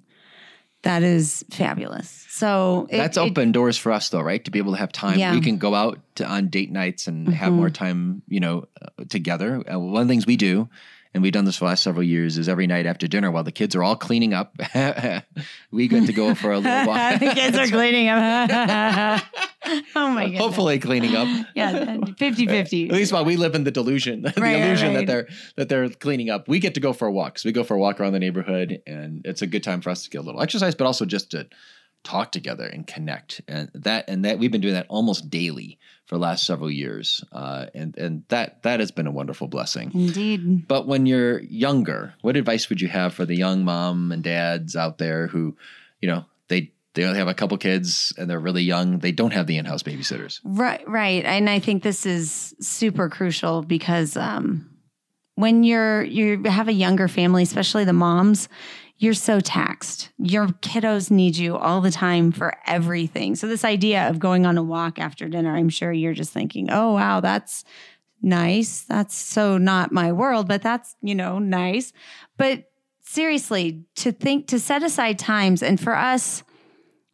that 0.83 1.03
is 1.03 1.47
fabulous. 1.51 2.27
So 2.29 2.87
it, 2.91 2.99
that's 2.99 3.17
open 3.17 3.49
it, 3.49 3.53
doors 3.53 3.79
for 3.79 3.91
us, 3.91 4.11
though, 4.11 4.21
right? 4.21 4.45
To 4.45 4.51
be 4.51 4.59
able 4.59 4.73
to 4.73 4.79
have 4.79 4.93
time, 4.93 5.19
yeah. 5.19 5.33
we 5.33 5.41
can 5.41 5.57
go 5.57 5.75
out 5.75 5.99
to, 6.17 6.27
on 6.27 6.49
date 6.49 6.71
nights 6.71 7.07
and 7.07 7.27
mm-hmm. 7.27 7.37
have 7.37 7.55
more 7.55 7.71
time, 7.71 8.21
you 8.29 8.41
know, 8.41 8.67
uh, 8.83 9.05
together. 9.09 9.65
Uh, 9.67 9.81
one 9.81 10.03
of 10.03 10.07
the 10.07 10.13
things 10.13 10.27
we 10.27 10.37
do 10.37 10.69
and 11.15 11.23
we've 11.23 11.33
done 11.33 11.45
this 11.45 11.57
for 11.57 11.65
the 11.65 11.69
last 11.69 11.85
several 11.85 12.03
years, 12.03 12.39
is 12.39 12.49
every 12.49 12.67
night 12.67 12.87
after 12.87 13.07
dinner 13.07 13.31
while 13.31 13.45
the 13.45 13.53
kids 13.53 13.77
are 13.77 13.85
all 13.85 13.95
cleaning 13.95 14.35
up, 14.35 14.57
we 15.71 15.87
get 15.87 16.07
to 16.07 16.13
go 16.13 16.35
for 16.35 16.51
a 16.53 16.59
little 16.59 16.87
walk. 16.89 17.21
the 17.21 17.31
kids 17.33 17.57
are 17.57 17.69
cleaning 17.69 18.09
up. 18.09 18.51
oh 19.95 20.11
my 20.11 20.29
god. 20.29 20.39
Hopefully 20.39 20.81
cleaning 20.81 21.15
up. 21.15 21.29
yeah, 21.55 21.97
50-50. 21.97 22.89
At 22.89 22.95
least 22.95 23.13
while 23.13 23.25
we 23.25 23.37
live 23.37 23.55
in 23.55 23.63
the 23.63 23.71
delusion, 23.71 24.23
the 24.23 24.35
right, 24.37 24.57
illusion 24.57 24.89
right. 24.89 25.07
that 25.07 25.07
they're 25.07 25.29
that 25.57 25.69
they're 25.69 25.89
cleaning 25.89 26.31
up. 26.31 26.49
We 26.49 26.59
get 26.59 26.75
to 26.75 26.81
go 26.81 26.93
for 26.93 27.07
a 27.07 27.13
walk. 27.13 27.39
So 27.39 27.49
we 27.49 27.53
go 27.53 27.63
for 27.63 27.75
a 27.75 27.79
walk 27.79 28.01
around 28.01 28.13
the 28.13 28.19
neighborhood 28.19 28.83
and 28.85 29.25
it's 29.25 29.41
a 29.41 29.47
good 29.47 29.63
time 29.63 29.81
for 29.81 29.91
us 29.91 30.03
to 30.03 30.11
get 30.11 30.19
a 30.19 30.23
little 30.23 30.43
exercise, 30.43 30.75
but 30.75 30.87
also 30.87 31.05
just 31.05 31.31
to 31.31 31.47
talk 32.05 32.31
together 32.31 32.67
and 32.67 32.87
connect. 32.87 33.41
And 33.49 33.71
that 33.75 34.05
and 34.09 34.25
that 34.25 34.39
we've 34.39 34.53
been 34.53 34.61
doing 34.61 34.75
that 34.75 34.87
almost 34.89 35.31
daily 35.31 35.79
for 36.07 36.17
the 36.17 36.21
last 36.21 36.47
several 36.47 36.71
years. 36.71 37.25
Uh, 37.33 37.67
and 37.75 37.97
and 37.97 38.25
that 38.29 38.63
that 38.63 38.79
has 38.81 38.93
been 38.93 39.07
a 39.07 39.11
wonderful 39.11 39.49
blessing. 39.49 39.91
Indeed. 39.95 40.69
But 40.69 40.87
when 40.87 41.07
you're 41.07 41.41
younger 41.41 42.15
what 42.21 42.37
advice 42.37 42.69
would 42.69 42.81
you 42.81 42.89
have 42.89 43.15
for 43.15 43.25
the 43.25 43.37
young 43.37 43.65
mom 43.65 44.13
and 44.13 44.23
dads 44.23 44.77
out 44.77 44.99
there 44.99 45.27
who 45.27 45.57
you 46.01 46.09
know 46.09 46.25
they 46.49 46.71
they 46.93 47.05
only 47.05 47.19
have 47.19 47.29
a 47.29 47.35
couple 47.35 47.57
kids 47.59 48.13
and 48.17 48.31
they're 48.31 48.39
really 48.39 48.63
young 48.63 48.99
they 48.99 49.13
don't 49.13 49.33
have 49.33 49.47
the 49.47 49.57
in-house 49.57 49.83
babysitters? 49.83 50.41
Right 50.45 50.87
right. 50.89 51.25
And 51.25 51.49
i 51.49 51.59
think 51.59 51.83
this 51.83 52.07
is 52.07 52.55
super 52.61 53.09
crucial 53.09 53.63
because 53.63 54.17
um 54.17 54.71
when 55.37 55.65
you're 55.65 56.03
you 56.03 56.43
have 56.45 56.69
a 56.69 56.73
younger 56.73 57.09
family 57.09 57.43
especially 57.43 57.85
the 57.85 57.93
moms 57.93 58.49
you're 58.97 59.15
so 59.15 59.41
taxed. 59.41 60.11
Your 60.19 60.49
kiddos 60.49 61.11
need 61.11 61.37
you 61.37 61.57
all 61.57 61.81
the 61.81 61.91
time 61.91 62.33
for 62.33 62.55
everything. 62.67 63.35
So, 63.35 63.47
this 63.47 63.65
idea 63.65 64.09
of 64.09 64.19
going 64.19 64.47
on 64.47 64.57
a 64.57 64.63
walk 64.63 64.99
after 64.99 65.29
dinner, 65.29 65.55
I'm 65.55 65.69
sure 65.69 65.93
you're 65.93 66.15
just 66.15 66.33
thinking, 66.33 66.71
oh, 66.71 66.95
wow, 66.95 67.21
that's 67.21 67.65
nice. 68.23 68.83
That's 68.83 69.15
so 69.15 69.59
not 69.59 69.93
my 69.93 70.13
world, 70.13 70.49
but 70.49 70.63
that's, 70.63 70.97
you 71.03 71.15
know, 71.15 71.39
nice. 71.39 71.93
But 72.37 72.71
seriously, 73.03 73.85
to 73.97 74.13
think, 74.13 74.47
to 74.49 74.61
set 74.61 74.83
aside 74.83 75.19
times, 75.19 75.63
and 75.63 75.81
for 75.81 75.97
us, 75.97 76.43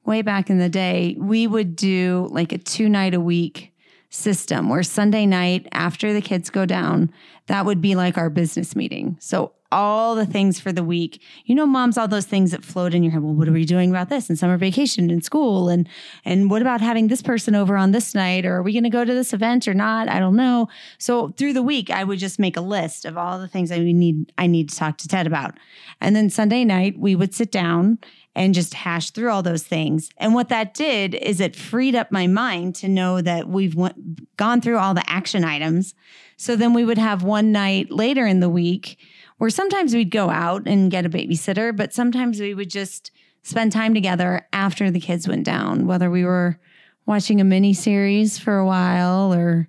way 0.04 0.22
back 0.22 0.50
in 0.50 0.58
the 0.58 0.68
day, 0.68 1.16
we 1.18 1.46
would 1.46 1.76
do 1.76 2.28
like 2.30 2.52
a 2.52 2.58
two 2.58 2.88
night 2.88 3.14
a 3.14 3.20
week 3.20 3.72
system 4.10 4.68
where 4.68 4.82
Sunday 4.82 5.24
night 5.24 5.66
after 5.72 6.12
the 6.12 6.20
kids 6.20 6.50
go 6.50 6.66
down, 6.66 7.12
that 7.46 7.64
would 7.64 7.80
be 7.80 7.94
like 7.94 8.18
our 8.18 8.28
business 8.28 8.74
meeting. 8.74 9.16
So 9.20 9.52
all 9.72 10.14
the 10.14 10.26
things 10.26 10.58
for 10.58 10.72
the 10.72 10.82
week. 10.82 11.22
You 11.44 11.54
know, 11.54 11.66
moms, 11.66 11.96
all 11.96 12.08
those 12.08 12.26
things 12.26 12.50
that 12.50 12.64
float 12.64 12.94
in 12.94 13.02
your 13.02 13.12
head. 13.12 13.22
Well, 13.22 13.34
what 13.34 13.48
are 13.48 13.52
we 13.52 13.64
doing 13.64 13.90
about 13.90 14.08
this? 14.08 14.28
And 14.28 14.38
summer 14.38 14.56
vacation 14.56 15.10
and 15.10 15.24
school, 15.24 15.68
and 15.68 15.88
and 16.24 16.50
what 16.50 16.62
about 16.62 16.80
having 16.80 17.08
this 17.08 17.22
person 17.22 17.54
over 17.54 17.76
on 17.76 17.92
this 17.92 18.14
night? 18.14 18.44
Or 18.44 18.56
are 18.56 18.62
we 18.62 18.72
going 18.72 18.84
to 18.84 18.90
go 18.90 19.04
to 19.04 19.14
this 19.14 19.32
event 19.32 19.68
or 19.68 19.74
not? 19.74 20.08
I 20.08 20.18
don't 20.18 20.36
know. 20.36 20.68
So 20.98 21.28
through 21.30 21.52
the 21.52 21.62
week, 21.62 21.90
I 21.90 22.04
would 22.04 22.18
just 22.18 22.38
make 22.38 22.56
a 22.56 22.62
list 22.62 23.04
of 23.04 23.16
all 23.16 23.38
the 23.38 23.48
things 23.48 23.70
I 23.70 23.78
need 23.78 24.32
I 24.38 24.46
need 24.46 24.68
to 24.70 24.76
talk 24.76 24.98
to 24.98 25.08
Ted 25.08 25.26
about. 25.26 25.54
And 26.00 26.16
then 26.16 26.30
Sunday 26.30 26.64
night, 26.64 26.98
we 26.98 27.14
would 27.14 27.34
sit 27.34 27.52
down 27.52 27.98
and 28.34 28.54
just 28.54 28.74
hash 28.74 29.10
through 29.10 29.30
all 29.30 29.42
those 29.42 29.64
things. 29.64 30.08
And 30.16 30.34
what 30.34 30.48
that 30.50 30.72
did 30.72 31.14
is 31.14 31.40
it 31.40 31.56
freed 31.56 31.94
up 31.94 32.12
my 32.12 32.26
mind 32.26 32.76
to 32.76 32.88
know 32.88 33.20
that 33.20 33.48
we've 33.48 33.74
went, 33.74 34.36
gone 34.36 34.60
through 34.60 34.78
all 34.78 34.94
the 34.94 35.08
action 35.10 35.44
items. 35.44 35.94
So 36.36 36.56
then 36.56 36.72
we 36.72 36.84
would 36.84 36.98
have 36.98 37.22
one 37.22 37.52
night 37.52 37.90
later 37.90 38.26
in 38.26 38.40
the 38.40 38.48
week 38.48 38.98
where 39.40 39.48
sometimes 39.48 39.94
we'd 39.94 40.10
go 40.10 40.28
out 40.28 40.64
and 40.66 40.90
get 40.90 41.06
a 41.06 41.08
babysitter, 41.08 41.74
but 41.74 41.94
sometimes 41.94 42.38
we 42.38 42.52
would 42.52 42.68
just 42.68 43.10
spend 43.42 43.72
time 43.72 43.94
together 43.94 44.46
after 44.52 44.90
the 44.90 45.00
kids 45.00 45.26
went 45.26 45.46
down, 45.46 45.86
whether 45.86 46.10
we 46.10 46.26
were 46.26 46.58
watching 47.06 47.40
a 47.40 47.44
mini 47.44 47.72
series 47.72 48.38
for 48.38 48.58
a 48.58 48.66
while 48.66 49.32
or 49.32 49.66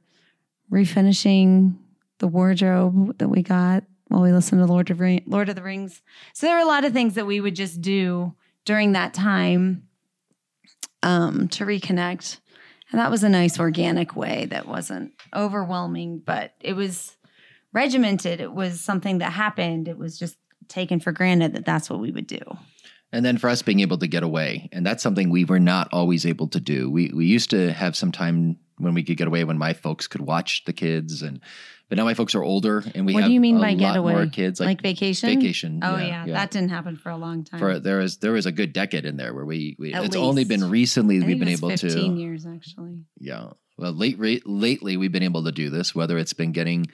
refinishing 0.69 1.73
the 2.17 2.27
wardrobe 2.27 3.17
that 3.19 3.29
we 3.29 3.41
got 3.41 3.85
while 4.09 4.21
we 4.21 4.33
listened 4.33 4.59
to 4.59 4.65
Lord 4.65 4.91
of, 4.91 4.99
Ring- 4.99 5.23
Lord 5.25 5.47
of 5.47 5.55
the 5.55 5.63
Rings. 5.63 6.01
So 6.33 6.47
there 6.47 6.57
were 6.57 6.63
a 6.63 6.67
lot 6.67 6.83
of 6.83 6.91
things 6.91 7.13
that 7.13 7.25
we 7.25 7.39
would 7.39 7.55
just 7.55 7.79
do 7.79 8.33
during 8.65 8.91
that 8.91 9.13
time 9.13 9.87
um, 11.01 11.47
to 11.47 11.65
reconnect. 11.65 12.41
And 12.91 12.99
that 12.99 13.09
was 13.09 13.23
a 13.23 13.29
nice 13.29 13.57
organic 13.57 14.17
way 14.17 14.47
that 14.49 14.67
wasn't 14.67 15.13
overwhelming, 15.33 16.19
but 16.25 16.55
it 16.59 16.73
was 16.73 17.15
regimented. 17.73 18.41
It 18.41 18.53
was 18.53 18.79
something 18.81 19.19
that 19.19 19.31
happened. 19.31 19.87
It 19.87 19.97
was 19.97 20.17
just 20.17 20.37
taken 20.67 20.99
for 20.99 21.11
granted 21.11 21.53
that 21.53 21.65
that's 21.65 21.89
what 21.89 21.99
we 21.99 22.11
would 22.11 22.27
do. 22.27 22.39
And 23.13 23.25
then 23.25 23.37
for 23.37 23.49
us 23.49 23.61
being 23.61 23.81
able 23.81 23.97
to 23.97 24.07
get 24.07 24.23
away, 24.23 24.69
and 24.71 24.85
that's 24.85 25.03
something 25.03 25.29
we 25.29 25.43
were 25.43 25.59
not 25.59 25.89
always 25.91 26.25
able 26.25 26.47
to 26.49 26.59
do. 26.61 26.89
We 26.89 27.11
we 27.13 27.25
used 27.25 27.49
to 27.49 27.73
have 27.73 27.95
some 27.95 28.11
time 28.11 28.57
when 28.77 28.93
we 28.93 29.03
could 29.03 29.17
get 29.17 29.27
away 29.27 29.43
when 29.43 29.57
my 29.57 29.73
folks 29.73 30.07
could 30.07 30.21
watch 30.21 30.63
the 30.65 30.73
kids 30.73 31.21
and 31.21 31.41
But 31.89 31.97
now 31.97 32.05
my 32.05 32.13
folks 32.13 32.33
are 32.35 32.41
older, 32.43 32.85
and 32.95 33.05
we 33.05 33.13
what 33.13 33.23
have 33.23 33.29
do 33.29 33.33
you 33.33 33.41
mean 33.41 33.57
a 33.57 33.59
by 33.59 33.71
lot 33.71 33.79
getaway? 33.79 34.13
more 34.13 34.27
kids. 34.27 34.61
Like, 34.61 34.67
Like, 34.67 34.81
vacation? 34.81 35.27
vacation. 35.27 35.79
Oh 35.83 35.97
yeah, 35.97 36.25
yeah. 36.25 36.33
that 36.33 36.51
didn't 36.51 36.69
happen 36.69 36.95
for 36.95 37.09
a 37.09 37.17
long 37.17 37.43
time. 37.43 37.59
for 37.59 37.79
there 37.79 37.99
is 37.99 38.17
there 38.19 38.37
is 38.37 38.45
a 38.45 38.51
good 38.53 38.71
decade 38.71 39.05
in 39.05 39.17
there 39.17 39.33
where 39.33 39.43
we, 39.45 39.75
we 39.77 39.93
it's 39.93 40.15
only 40.15 40.45
been 40.45 40.69
recently 40.69 41.21
I 41.21 41.25
we've 41.25 41.37
been 41.37 41.49
was 41.49 41.59
able 41.59 41.69
15 41.71 42.15
to 42.15 42.19
years 42.21 42.45
actually. 42.45 43.03
yeah 43.19 43.49
well 43.77 43.91
late 43.91 44.17
rate 44.19 44.43
lately 44.47 44.95
we've 44.95 45.11
been 45.11 45.21
able 45.31 45.43
to 45.43 45.51
do 45.51 45.69
this 45.69 45.93
whether 45.93 46.17
it's 46.17 46.31
been 46.33 46.53
getting 46.53 46.87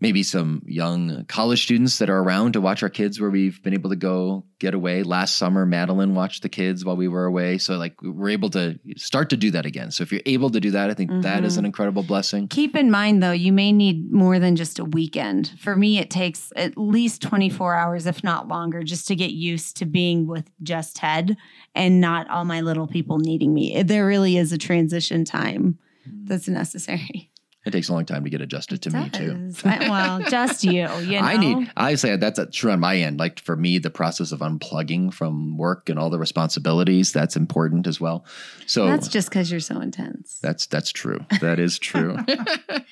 maybe 0.00 0.22
some 0.22 0.62
young 0.66 1.24
college 1.26 1.62
students 1.62 1.98
that 1.98 2.10
are 2.10 2.18
around 2.18 2.52
to 2.52 2.60
watch 2.60 2.82
our 2.82 2.88
kids 2.88 3.20
where 3.20 3.30
we've 3.30 3.62
been 3.62 3.74
able 3.74 3.90
to 3.90 3.96
go 3.96 4.44
get 4.58 4.74
away 4.74 5.02
last 5.02 5.36
summer 5.36 5.66
madeline 5.66 6.14
watched 6.14 6.42
the 6.42 6.48
kids 6.48 6.84
while 6.84 6.96
we 6.96 7.08
were 7.08 7.26
away 7.26 7.58
so 7.58 7.76
like 7.76 7.94
we're 8.02 8.30
able 8.30 8.50
to 8.50 8.78
start 8.96 9.30
to 9.30 9.36
do 9.36 9.50
that 9.50 9.66
again 9.66 9.90
so 9.90 10.02
if 10.02 10.12
you're 10.12 10.22
able 10.26 10.50
to 10.50 10.60
do 10.60 10.70
that 10.70 10.90
i 10.90 10.94
think 10.94 11.10
that 11.22 11.44
is 11.44 11.56
an 11.56 11.60
mm-hmm. 11.60 11.66
incredible 11.66 12.02
blessing 12.02 12.48
Keep 12.48 12.76
in 12.76 12.90
mind 12.90 13.22
though, 13.22 13.32
you 13.32 13.52
may 13.52 13.72
need 13.72 14.12
more 14.12 14.38
than 14.38 14.54
just 14.54 14.78
a 14.78 14.84
weekend. 14.84 15.52
For 15.58 15.74
me, 15.74 15.98
it 15.98 16.08
takes 16.08 16.52
at 16.54 16.78
least 16.78 17.20
24 17.20 17.74
hours, 17.74 18.06
if 18.06 18.22
not 18.22 18.48
longer, 18.48 18.82
just 18.82 19.08
to 19.08 19.16
get 19.16 19.32
used 19.32 19.76
to 19.78 19.86
being 19.86 20.26
with 20.26 20.48
just 20.62 20.96
Ted 20.96 21.36
and 21.74 22.00
not 22.00 22.30
all 22.30 22.44
my 22.44 22.60
little 22.60 22.86
people 22.86 23.18
needing 23.18 23.52
me. 23.52 23.82
There 23.82 24.06
really 24.06 24.36
is 24.36 24.52
a 24.52 24.58
transition 24.58 25.24
time 25.24 25.78
mm. 26.08 26.28
that's 26.28 26.46
necessary. 26.48 27.32
It 27.64 27.70
takes 27.70 27.88
a 27.88 27.92
long 27.92 28.04
time 28.04 28.24
to 28.24 28.30
get 28.30 28.40
adjusted 28.40 28.82
to 28.82 28.90
me 28.90 29.08
too 29.10 29.50
I- 29.64 29.88
well, 29.88 30.20
just 30.30 30.64
you, 30.64 30.72
you 30.72 31.20
know. 31.20 31.26
I 31.26 31.36
need. 31.36 31.70
I 31.76 31.94
say 31.94 32.16
that's 32.16 32.38
uh, 32.38 32.46
true 32.52 32.70
on 32.72 32.80
my 32.80 32.96
end. 32.96 33.18
Like 33.18 33.40
for 33.40 33.56
me, 33.56 33.78
the 33.78 33.90
process 33.90 34.32
of 34.32 34.40
unplugging 34.40 35.12
from 35.12 35.56
work 35.56 35.88
and 35.88 35.98
all 35.98 36.10
the 36.10 36.18
responsibilities 36.18 37.12
that's 37.12 37.36
important 37.36 37.86
as 37.86 38.00
well. 38.00 38.24
So 38.66 38.86
That's 38.86 39.08
just 39.08 39.28
because 39.30 39.50
you're 39.50 39.60
so 39.60 39.80
intense. 39.80 40.38
that's 40.42 40.66
that's 40.66 40.90
true. 40.92 41.20
That 41.40 41.58
is 41.58 41.78
true. 41.78 42.16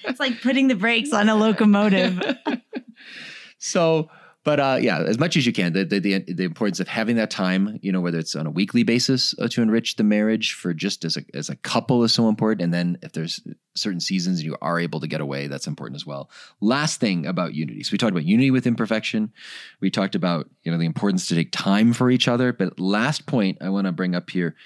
It's 0.05 0.21
like 0.21 0.41
putting 0.43 0.69
the 0.69 0.75
brakes 0.75 1.13
on 1.13 1.29
a 1.29 1.35
locomotive. 1.37 2.21
so, 3.59 4.11
but 4.45 4.59
uh, 4.59 4.79
yeah, 4.81 5.01
as 5.01 5.19
much 5.19 5.37
as 5.37 5.47
you 5.47 5.53
can, 5.53 5.73
the, 5.73 5.85
the 5.85 6.01
the 6.01 6.19
the 6.21 6.45
importance 6.45 6.81
of 6.81 6.89
having 6.89 7.17
that 7.17 7.31
time, 7.31 7.79
you 7.81 7.93
know, 7.93 8.01
whether 8.01 8.19
it's 8.19 8.35
on 8.35 8.47
a 8.47 8.51
weekly 8.51 8.83
basis 8.83 9.35
uh, 9.39 9.47
to 9.49 9.63
enrich 9.63 9.97
the 9.97 10.03
marriage 10.03 10.55
for 10.55 10.75
just 10.75 11.05
as 11.05 11.17
a 11.17 11.25
as 11.33 11.49
a 11.49 11.57
couple 11.57 12.03
is 12.03 12.13
so 12.13 12.29
important, 12.29 12.63
and 12.63 12.75
then 12.75 12.99
if 13.03 13.13
there's 13.13 13.41
certain 13.75 14.01
seasons 14.01 14.43
you 14.43 14.57
are 14.61 14.81
able 14.81 14.99
to 14.99 15.07
get 15.07 15.21
away, 15.21 15.47
that's 15.47 15.69
important 15.69 15.97
as 15.97 16.05
well. 16.05 16.29
Last 16.61 16.99
thing 16.99 17.25
about 17.25 17.55
unity. 17.55 17.85
So 17.85 17.93
we 17.93 17.99
talked 17.99 18.11
about 18.11 18.25
unity 18.25 18.51
with 18.51 18.67
imperfection. 18.67 19.33
We 19.81 19.91
talked 19.91 20.17
about 20.17 20.51
you 20.65 20.73
know 20.73 20.79
the 20.79 20.87
importance 20.87 21.29
to 21.29 21.37
take 21.37 21.53
time 21.53 21.93
for 21.93 22.11
each 22.11 22.27
other. 22.27 22.53
But 22.53 22.81
last 22.81 23.27
point 23.27 23.59
I 23.61 23.69
want 23.69 23.87
to 23.87 23.93
bring 23.93 24.17
up 24.17 24.29
here 24.29 24.57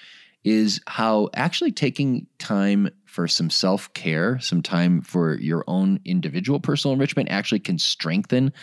is 0.43 0.81
how 0.87 1.29
actually 1.33 1.71
taking 1.71 2.27
time 2.39 2.89
for 3.05 3.27
some 3.27 3.49
self 3.49 3.91
care, 3.93 4.39
some 4.39 4.61
time 4.61 5.01
for 5.01 5.35
your 5.39 5.63
own 5.67 5.99
individual 6.05 6.59
personal 6.59 6.93
enrichment 6.93 7.29
actually 7.29 7.59
can 7.59 7.79
strengthen 7.79 8.53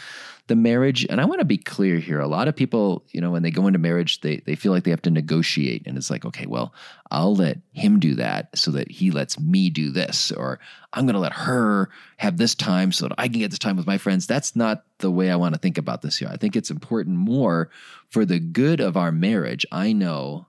the 0.46 0.54
marriage. 0.54 1.06
And 1.08 1.20
I 1.20 1.24
want 1.24 1.40
to 1.40 1.44
be 1.44 1.56
clear 1.56 1.98
here. 1.98 2.20
A 2.20 2.28
lot 2.28 2.46
of 2.46 2.54
people, 2.54 3.04
you 3.10 3.20
know, 3.20 3.30
when 3.30 3.42
they 3.42 3.50
go 3.50 3.66
into 3.66 3.78
marriage, 3.78 4.20
they, 4.20 4.37
they 4.46 4.54
feel 4.54 4.70
like 4.70 4.84
they 4.84 4.90
have 4.90 5.02
to 5.02 5.10
negotiate. 5.10 5.82
And 5.87 5.96
it's 5.96 6.10
like, 6.10 6.24
okay, 6.24 6.46
well, 6.46 6.72
I'll 7.10 7.34
let 7.34 7.58
him 7.72 7.98
do 7.98 8.14
that 8.16 8.56
so 8.56 8.70
that 8.72 8.90
he 8.90 9.10
lets 9.10 9.40
me 9.40 9.70
do 9.70 9.90
this. 9.90 10.30
Or 10.30 10.60
I'm 10.92 11.06
going 11.06 11.14
to 11.14 11.20
let 11.20 11.32
her 11.32 11.90
have 12.18 12.37
this 12.37 12.54
time 12.54 12.92
so 12.92 13.08
that 13.08 13.14
I 13.18 13.28
can 13.28 13.40
get 13.40 13.50
this 13.50 13.58
time 13.58 13.76
with 13.76 13.87
my 13.87 13.98
friends. 13.98 14.26
That's 14.26 14.54
not 14.54 14.84
the 14.98 15.10
way 15.10 15.30
I 15.30 15.37
want 15.37 15.54
to 15.54 15.60
think 15.60 15.78
about 15.78 16.02
this 16.02 16.18
here. 16.18 16.28
I 16.30 16.37
think 16.37 16.54
it's 16.54 16.70
important 16.70 17.16
more 17.16 17.70
for 18.10 18.24
the 18.24 18.38
good 18.38 18.80
of 18.80 18.96
our 18.96 19.10
marriage. 19.10 19.66
I 19.72 19.92
know 19.92 20.46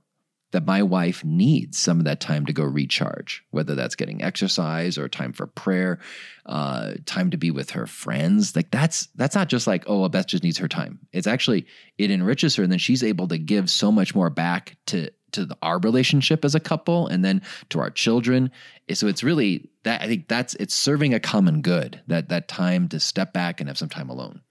that 0.55 0.65
my 0.65 0.81
wife 0.81 1.21
needs 1.25 1.77
some 1.77 1.99
of 1.99 2.05
that 2.05 2.21
time 2.21 2.45
to 2.45 2.53
go 2.53 2.63
recharge, 2.63 3.43
whether 3.51 3.75
that's 3.75 3.95
getting 3.95 4.23
exercise 4.23 4.97
or 4.97 5.09
time 5.09 5.33
for 5.33 5.47
prayer, 5.47 5.99
uh, 6.45 6.93
time 7.05 7.29
to 7.29 7.35
be 7.35 7.51
with 7.51 7.71
her 7.71 7.85
friends. 7.85 8.55
Like 8.55 8.71
that's 8.71 9.07
that's 9.15 9.35
not 9.35 9.49
just 9.49 9.67
like 9.67 9.83
oh, 9.85 10.07
Beth 10.07 10.27
just 10.27 10.43
needs 10.43 10.57
her 10.59 10.69
time. 10.69 10.99
It's 11.11 11.27
actually 11.27 11.65
it 11.97 12.09
enriches 12.09 12.55
her, 12.55 12.63
and 12.63 12.71
then 12.71 12.79
she's 12.79 13.03
able 13.03 13.27
to 13.27 13.37
give 13.37 13.69
so 13.69 13.91
much 13.91 14.15
more 14.15 14.29
back 14.29 14.77
to 14.85 15.11
to 15.33 15.45
the, 15.45 15.57
our 15.61 15.77
relationship 15.79 16.45
as 16.45 16.55
a 16.55 16.61
couple, 16.61 17.07
and 17.07 17.25
then 17.25 17.41
to 17.71 17.81
our 17.81 17.89
children. 17.89 18.49
So 18.93 19.07
it's 19.07 19.25
really 19.25 19.69
that 19.83 20.01
I 20.01 20.07
think 20.07 20.29
that's 20.29 20.53
it's 20.55 20.73
serving 20.73 21.13
a 21.13 21.19
common 21.19 21.63
good. 21.63 21.99
That 22.07 22.29
that 22.29 22.47
time 22.47 22.87
to 22.89 22.99
step 23.01 23.33
back 23.33 23.59
and 23.59 23.67
have 23.67 23.77
some 23.77 23.89
time 23.89 24.09
alone. 24.09 24.41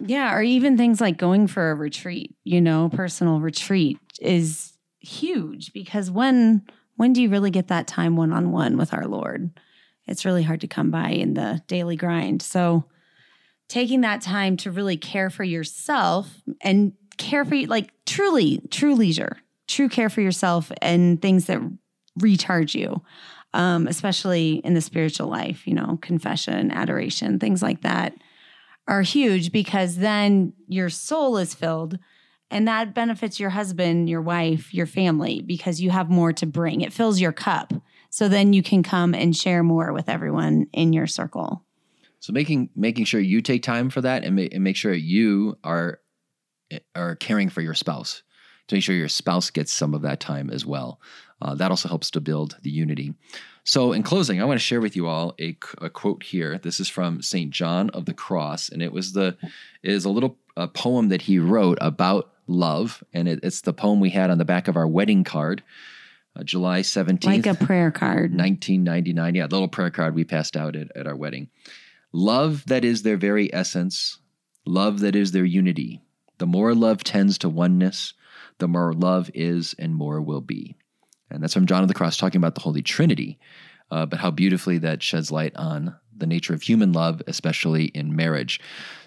Yeah, 0.00 0.34
or 0.34 0.42
even 0.42 0.76
things 0.76 1.00
like 1.00 1.16
going 1.16 1.46
for 1.46 1.70
a 1.70 1.76
retreat, 1.76 2.34
you 2.42 2.60
know, 2.60 2.90
personal 2.92 3.38
retreat 3.38 3.98
is 4.20 4.75
huge 5.06 5.72
because 5.72 6.10
when 6.10 6.62
when 6.96 7.12
do 7.12 7.22
you 7.22 7.28
really 7.28 7.50
get 7.50 7.68
that 7.68 7.86
time 7.86 8.16
one 8.16 8.32
on 8.32 8.52
one 8.52 8.76
with 8.76 8.94
our 8.94 9.06
Lord? 9.06 9.50
It's 10.06 10.24
really 10.24 10.42
hard 10.42 10.60
to 10.62 10.68
come 10.68 10.90
by 10.90 11.10
in 11.10 11.34
the 11.34 11.62
daily 11.66 11.96
grind. 11.96 12.42
So 12.42 12.84
taking 13.68 14.00
that 14.00 14.22
time 14.22 14.56
to 14.58 14.70
really 14.70 14.96
care 14.96 15.28
for 15.28 15.44
yourself 15.44 16.40
and 16.60 16.92
care 17.18 17.44
for 17.44 17.54
you 17.54 17.66
like 17.66 17.92
truly, 18.06 18.62
true 18.70 18.94
leisure, 18.94 19.38
true 19.66 19.88
care 19.88 20.08
for 20.08 20.20
yourself 20.20 20.72
and 20.80 21.20
things 21.20 21.46
that 21.46 21.60
recharge 22.18 22.74
you. 22.74 23.02
Um, 23.54 23.86
especially 23.86 24.56
in 24.64 24.74
the 24.74 24.82
spiritual 24.82 25.28
life, 25.28 25.66
you 25.66 25.72
know, 25.72 25.98
confession, 26.02 26.70
adoration, 26.70 27.38
things 27.38 27.62
like 27.62 27.80
that 27.82 28.12
are 28.86 29.00
huge 29.00 29.50
because 29.50 29.96
then 29.96 30.52
your 30.68 30.90
soul 30.90 31.38
is 31.38 31.54
filled 31.54 31.98
and 32.50 32.68
that 32.68 32.94
benefits 32.94 33.40
your 33.40 33.50
husband, 33.50 34.08
your 34.08 34.22
wife, 34.22 34.72
your 34.72 34.86
family 34.86 35.42
because 35.42 35.80
you 35.80 35.90
have 35.90 36.08
more 36.08 36.32
to 36.34 36.46
bring. 36.46 36.80
It 36.80 36.92
fills 36.92 37.20
your 37.20 37.32
cup. 37.32 37.72
So 38.10 38.28
then 38.28 38.52
you 38.52 38.62
can 38.62 38.82
come 38.82 39.14
and 39.14 39.36
share 39.36 39.62
more 39.62 39.92
with 39.92 40.08
everyone 40.08 40.68
in 40.72 40.92
your 40.92 41.06
circle. 41.06 41.64
So 42.20 42.32
making 42.32 42.70
making 42.74 43.04
sure 43.04 43.20
you 43.20 43.42
take 43.42 43.62
time 43.62 43.90
for 43.90 44.00
that 44.00 44.24
and, 44.24 44.36
ma- 44.36 44.48
and 44.50 44.64
make 44.64 44.76
sure 44.76 44.94
you 44.94 45.58
are 45.62 46.00
are 46.94 47.16
caring 47.16 47.48
for 47.48 47.60
your 47.60 47.74
spouse 47.74 48.22
to 48.68 48.74
make 48.74 48.82
sure 48.82 48.94
your 48.94 49.08
spouse 49.08 49.50
gets 49.50 49.72
some 49.72 49.94
of 49.94 50.02
that 50.02 50.18
time 50.18 50.50
as 50.50 50.66
well. 50.66 51.00
Uh, 51.40 51.54
that 51.54 51.70
also 51.70 51.88
helps 51.88 52.10
to 52.10 52.20
build 52.20 52.56
the 52.62 52.70
unity. 52.70 53.14
So, 53.64 53.92
in 53.92 54.02
closing, 54.02 54.40
I 54.40 54.44
want 54.44 54.58
to 54.58 54.64
share 54.64 54.80
with 54.80 54.96
you 54.96 55.06
all 55.06 55.34
a, 55.40 55.56
a 55.78 55.90
quote 55.90 56.22
here. 56.22 56.58
This 56.58 56.80
is 56.80 56.88
from 56.88 57.20
Saint 57.20 57.50
John 57.50 57.90
of 57.90 58.06
the 58.06 58.14
Cross, 58.14 58.70
and 58.70 58.80
it 58.80 58.92
was 58.92 59.12
the 59.12 59.36
it 59.82 59.90
is 59.92 60.04
a 60.04 60.10
little 60.10 60.38
a 60.56 60.66
poem 60.66 61.08
that 61.08 61.22
he 61.22 61.38
wrote 61.38 61.78
about 61.80 62.32
love, 62.46 63.02
and 63.12 63.28
it, 63.28 63.40
it's 63.42 63.60
the 63.60 63.72
poem 63.72 64.00
we 64.00 64.10
had 64.10 64.30
on 64.30 64.38
the 64.38 64.44
back 64.44 64.68
of 64.68 64.76
our 64.76 64.86
wedding 64.86 65.24
card, 65.24 65.62
uh, 66.34 66.42
July 66.42 66.82
seventeenth, 66.82 67.46
Like 67.46 67.60
a 67.60 67.64
prayer 67.64 67.90
card. 67.90 68.32
1999. 68.34 69.34
Yeah, 69.34 69.46
the 69.46 69.54
little 69.54 69.68
prayer 69.68 69.90
card 69.90 70.14
we 70.14 70.24
passed 70.24 70.56
out 70.56 70.76
at, 70.76 70.94
at 70.96 71.06
our 71.06 71.16
wedding. 71.16 71.48
Love 72.12 72.64
that 72.66 72.84
is 72.84 73.02
their 73.02 73.16
very 73.16 73.52
essence, 73.52 74.18
love 74.64 75.00
that 75.00 75.16
is 75.16 75.32
their 75.32 75.44
unity. 75.44 76.00
The 76.38 76.46
more 76.46 76.74
love 76.74 77.02
tends 77.02 77.38
to 77.38 77.48
oneness, 77.48 78.14
the 78.58 78.68
more 78.68 78.92
love 78.92 79.30
is 79.34 79.74
and 79.78 79.94
more 79.94 80.20
will 80.20 80.40
be. 80.40 80.76
And 81.30 81.42
that's 81.42 81.54
from 81.54 81.66
John 81.66 81.82
of 81.82 81.88
the 81.88 81.94
Cross 81.94 82.18
talking 82.18 82.38
about 82.38 82.54
the 82.54 82.60
Holy 82.60 82.82
Trinity, 82.82 83.38
uh, 83.90 84.06
but 84.06 84.20
how 84.20 84.30
beautifully 84.30 84.78
that 84.78 85.02
sheds 85.02 85.30
light 85.32 85.56
on 85.56 85.96
the 86.18 86.26
nature 86.26 86.54
of 86.54 86.62
human 86.62 86.92
love, 86.92 87.22
especially 87.26 87.86
in 87.86 88.14
marriage. 88.16 88.60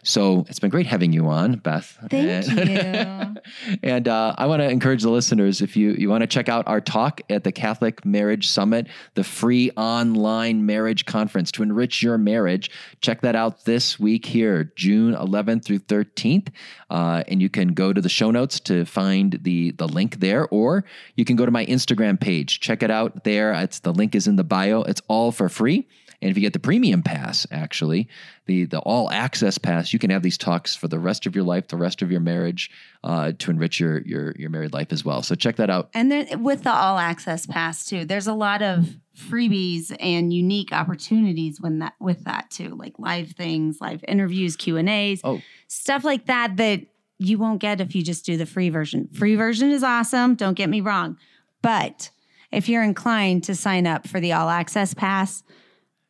So 0.04 0.46
it's 0.48 0.60
been 0.60 0.70
great 0.70 0.86
having 0.86 1.12
you 1.12 1.28
on, 1.28 1.58
Beth. 1.58 1.98
Thank 2.10 2.50
and, 2.58 3.42
and 3.84 4.08
uh, 4.08 4.36
I 4.38 4.46
want 4.46 4.62
to 4.62 4.70
encourage 4.70 5.04
the 5.04 5.10
listeners 5.10 5.62
if 5.62 5.76
you 5.76 5.92
you 5.92 6.10
want 6.10 6.22
to 6.22 6.28
check 6.28 6.48
out 6.48 6.68
our 6.68 6.80
talk 6.80 7.22
at 7.30 7.44
the 7.44 7.52
Catholic 7.52 8.06
Marriage 8.06 8.48
Summit, 8.48 8.88
the 9.16 9.24
free 9.24 9.72
online 9.76 10.66
marriage 10.66 11.06
conference 11.06 11.52
to 11.54 11.64
enrich 11.64 12.02
your 12.02 12.18
marriage. 12.18 12.72
Check 13.02 13.22
that 13.22 13.36
out 13.36 13.66
this 13.66 14.00
week 14.00 14.26
here, 14.26 14.72
June 14.76 15.14
11th 15.14 15.66
through 15.66 15.80
13th, 15.80 16.50
uh, 16.90 17.24
and 17.28 17.42
you 17.42 17.50
can 17.50 17.70
go 17.70 17.92
to 17.92 18.02
the 18.02 18.10
show 18.10 18.32
notes 18.32 18.60
to 18.62 18.86
find 18.86 19.40
the 19.42 19.72
the 19.72 19.88
link 19.88 20.20
there, 20.20 20.48
or 20.48 20.86
you 21.16 21.26
can 21.26 21.36
go 21.36 21.46
to 21.46 21.52
my 21.52 21.66
Instagram 21.66 22.20
page. 22.20 22.60
Check 22.60 22.84
it 22.84 22.92
out 22.92 23.26
there. 23.26 23.54
It's 23.54 23.80
the 23.80 23.94
link 23.94 24.16
is 24.16 24.28
in 24.28 24.38
the 24.38 24.44
bio. 24.44 24.84
It's 24.84 25.02
all 25.08 25.32
for 25.32 25.50
free. 25.50 25.88
And 26.22 26.30
if 26.30 26.36
you 26.38 26.42
get 26.42 26.54
the 26.54 26.60
premium 26.60 27.02
pass, 27.02 27.48
actually, 27.50 28.10
the 28.46 28.66
the 28.66 28.80
all 28.80 29.10
access 29.10 29.58
pass, 29.58 29.94
you 29.94 30.00
can 30.00 30.10
have 30.10 30.22
these 30.22 30.38
talks 30.38 30.76
for 30.76 30.88
the 30.88 31.00
rest 31.00 31.26
of 31.26 31.34
your 31.36 31.46
life, 31.46 31.70
the 31.70 31.78
rest 31.78 32.02
of 32.02 32.12
your 32.12 32.20
marriage, 32.20 32.70
uh, 33.04 33.32
to 33.40 33.52
enrich 33.52 33.80
your 33.80 34.02
your 34.02 34.34
your 34.38 34.50
married 34.50 34.74
life 34.74 34.92
as 34.92 35.06
well. 35.06 35.22
So 35.24 35.36
check 35.36 35.56
that 35.58 35.70
out. 35.70 35.90
And 35.94 36.12
then 36.12 36.44
with 36.44 36.64
the 36.64 36.72
all 36.74 36.98
access 36.98 37.46
pass 37.46 37.86
too, 37.86 38.04
there's 38.06 38.28
a 38.28 38.34
lot 38.34 38.62
of 38.62 38.86
freebies 39.18 39.96
and 40.00 40.34
unique 40.34 40.72
opportunities 40.72 41.62
when 41.62 41.80
that 41.80 41.94
with 42.00 42.24
that 42.26 42.50
too, 42.50 42.70
like 42.76 43.00
live 43.00 43.32
things, 43.32 43.80
live 43.80 44.04
interviews, 44.08 44.56
Q 44.56 44.78
and 44.78 44.90
A's, 44.90 45.22
Oh. 45.24 45.42
stuff 45.68 46.04
like 46.04 46.26
that 46.26 46.58
that 46.58 46.82
you 47.18 47.38
won't 47.38 47.60
get 47.62 47.82
if 47.82 47.96
you 47.96 48.02
just 48.04 48.26
do 48.26 48.38
the 48.38 48.46
free 48.46 48.70
version. 48.70 49.10
Free 49.14 49.36
version 49.36 49.72
is 49.72 49.84
awesome. 49.84 50.36
Don't 50.36 50.54
get 50.54 50.70
me 50.70 50.82
wrong, 50.82 51.18
but 51.62 52.10
if 52.52 52.68
you're 52.70 52.84
inclined 52.84 53.44
to 53.46 53.56
sign 53.56 53.86
up 53.86 54.08
for 54.08 54.20
the 54.20 54.34
all 54.34 54.50
access 54.50 54.94
pass, 54.94 55.44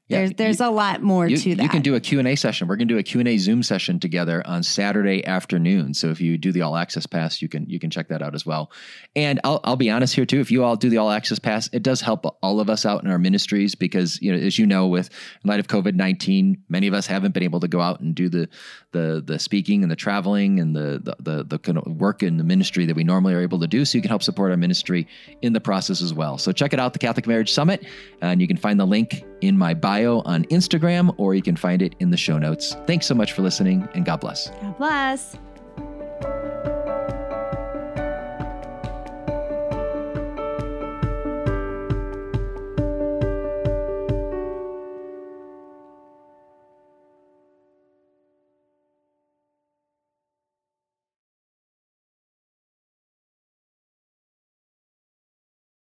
Yeah, 0.10 0.22
there's 0.22 0.34
there's 0.34 0.60
a 0.60 0.72
lot 0.72 1.04
more 1.04 1.28
you, 1.28 1.38
to 1.38 1.56
that. 1.56 1.62
You 1.62 1.70
can 1.70 1.84
do 1.84 1.94
a 1.94 2.00
Q&A 2.00 2.36
session. 2.36 2.68
We're 2.68 2.78
going 2.78 2.88
to 2.88 2.94
do 2.96 2.98
a 2.98 3.04
Q&A 3.04 3.38
Zoom 3.38 3.62
session 3.62 4.00
together 4.00 4.42
on 4.46 4.64
Saturday 4.64 5.24
afternoon. 5.24 5.94
So 5.94 6.10
if 6.10 6.20
you 6.20 6.36
do 6.36 6.52
the 6.52 6.64
All 6.64 6.76
Access 6.76 7.06
Pass, 7.06 7.44
you 7.44 7.48
can 7.48 7.70
you 7.70 7.80
can 7.80 7.92
check 7.92 8.08
that 8.08 8.24
out 8.24 8.34
as 8.34 8.44
well. 8.44 8.72
And 9.16 9.40
I'll, 9.44 9.60
I'll 9.64 9.76
be 9.76 9.92
honest 9.92 10.16
here 10.16 10.26
too. 10.26 10.40
If 10.40 10.50
you 10.50 10.64
all 10.64 10.76
do 10.76 10.90
the 10.90 10.98
All 10.98 11.12
Access 11.12 11.38
Pass, 11.38 11.70
it 11.74 11.84
does 11.84 12.02
help 12.02 12.26
all 12.42 12.60
of 12.60 12.72
us 12.72 12.88
out 12.88 13.04
in 13.04 13.12
our 13.12 13.20
ministries 13.20 13.76
because 13.76 14.20
you 14.20 14.32
know, 14.32 14.40
as 14.40 14.58
you 14.58 14.66
know, 14.66 14.88
with 14.88 15.12
in 15.44 15.48
light 15.48 15.60
of 15.60 15.68
COVID 15.68 15.94
nineteen, 15.94 16.64
many 16.70 16.88
of 16.88 16.96
us 16.96 17.06
haven't 17.06 17.36
been 17.36 17.44
able 17.44 17.60
to 17.60 17.68
go 17.68 17.80
out 17.80 18.00
and 18.00 18.16
do 18.16 18.30
the 18.30 18.50
the 18.92 19.24
the 19.24 19.38
speaking 19.38 19.84
and 19.84 19.92
the 19.92 19.96
traveling 19.96 20.60
and 20.60 20.76
the 20.76 21.00
the 21.04 21.16
the, 21.20 21.44
the 21.44 21.60
kind 21.60 21.78
of 21.78 21.86
work 21.86 22.24
in 22.24 22.38
the 22.38 22.44
ministry 22.44 22.88
that 22.88 22.96
we 22.96 23.04
normally 23.04 23.36
are 23.36 23.42
able 23.42 23.60
to 23.60 23.68
do. 23.68 23.86
So 23.86 24.00
you 24.00 24.02
can 24.02 24.10
help 24.10 24.24
support 24.24 24.50
our 24.50 24.58
ministry 24.58 25.08
in 25.44 25.54
the 25.54 25.62
process 25.62 26.02
as 26.02 26.16
well. 26.16 26.40
So 26.40 26.52
check 26.52 26.74
it 26.74 26.80
out, 26.80 26.94
the 26.94 27.00
Catholic 27.00 27.28
Marriage 27.28 27.52
Summit, 27.52 27.86
and 28.22 28.42
you 28.42 28.48
can 28.48 28.58
find 28.58 28.80
the 28.80 28.88
link 28.88 29.24
in 29.42 29.58
my 29.58 29.74
bio 30.00 30.22
on 30.26 30.46
Instagram, 30.46 31.14
or 31.18 31.36
you 31.36 31.42
can 31.42 31.56
find 31.56 31.82
it 31.82 31.96
in 32.00 32.10
the 32.10 32.18
show 32.18 32.38
notes. 32.38 32.76
Thanks 32.88 33.06
so 33.06 33.16
much 33.16 33.34
for 33.34 33.42
listening, 33.42 33.88
and 33.94 34.06
God 34.06 34.22
bless. 34.22 34.50
God 34.50 34.78
bless. 34.78 35.36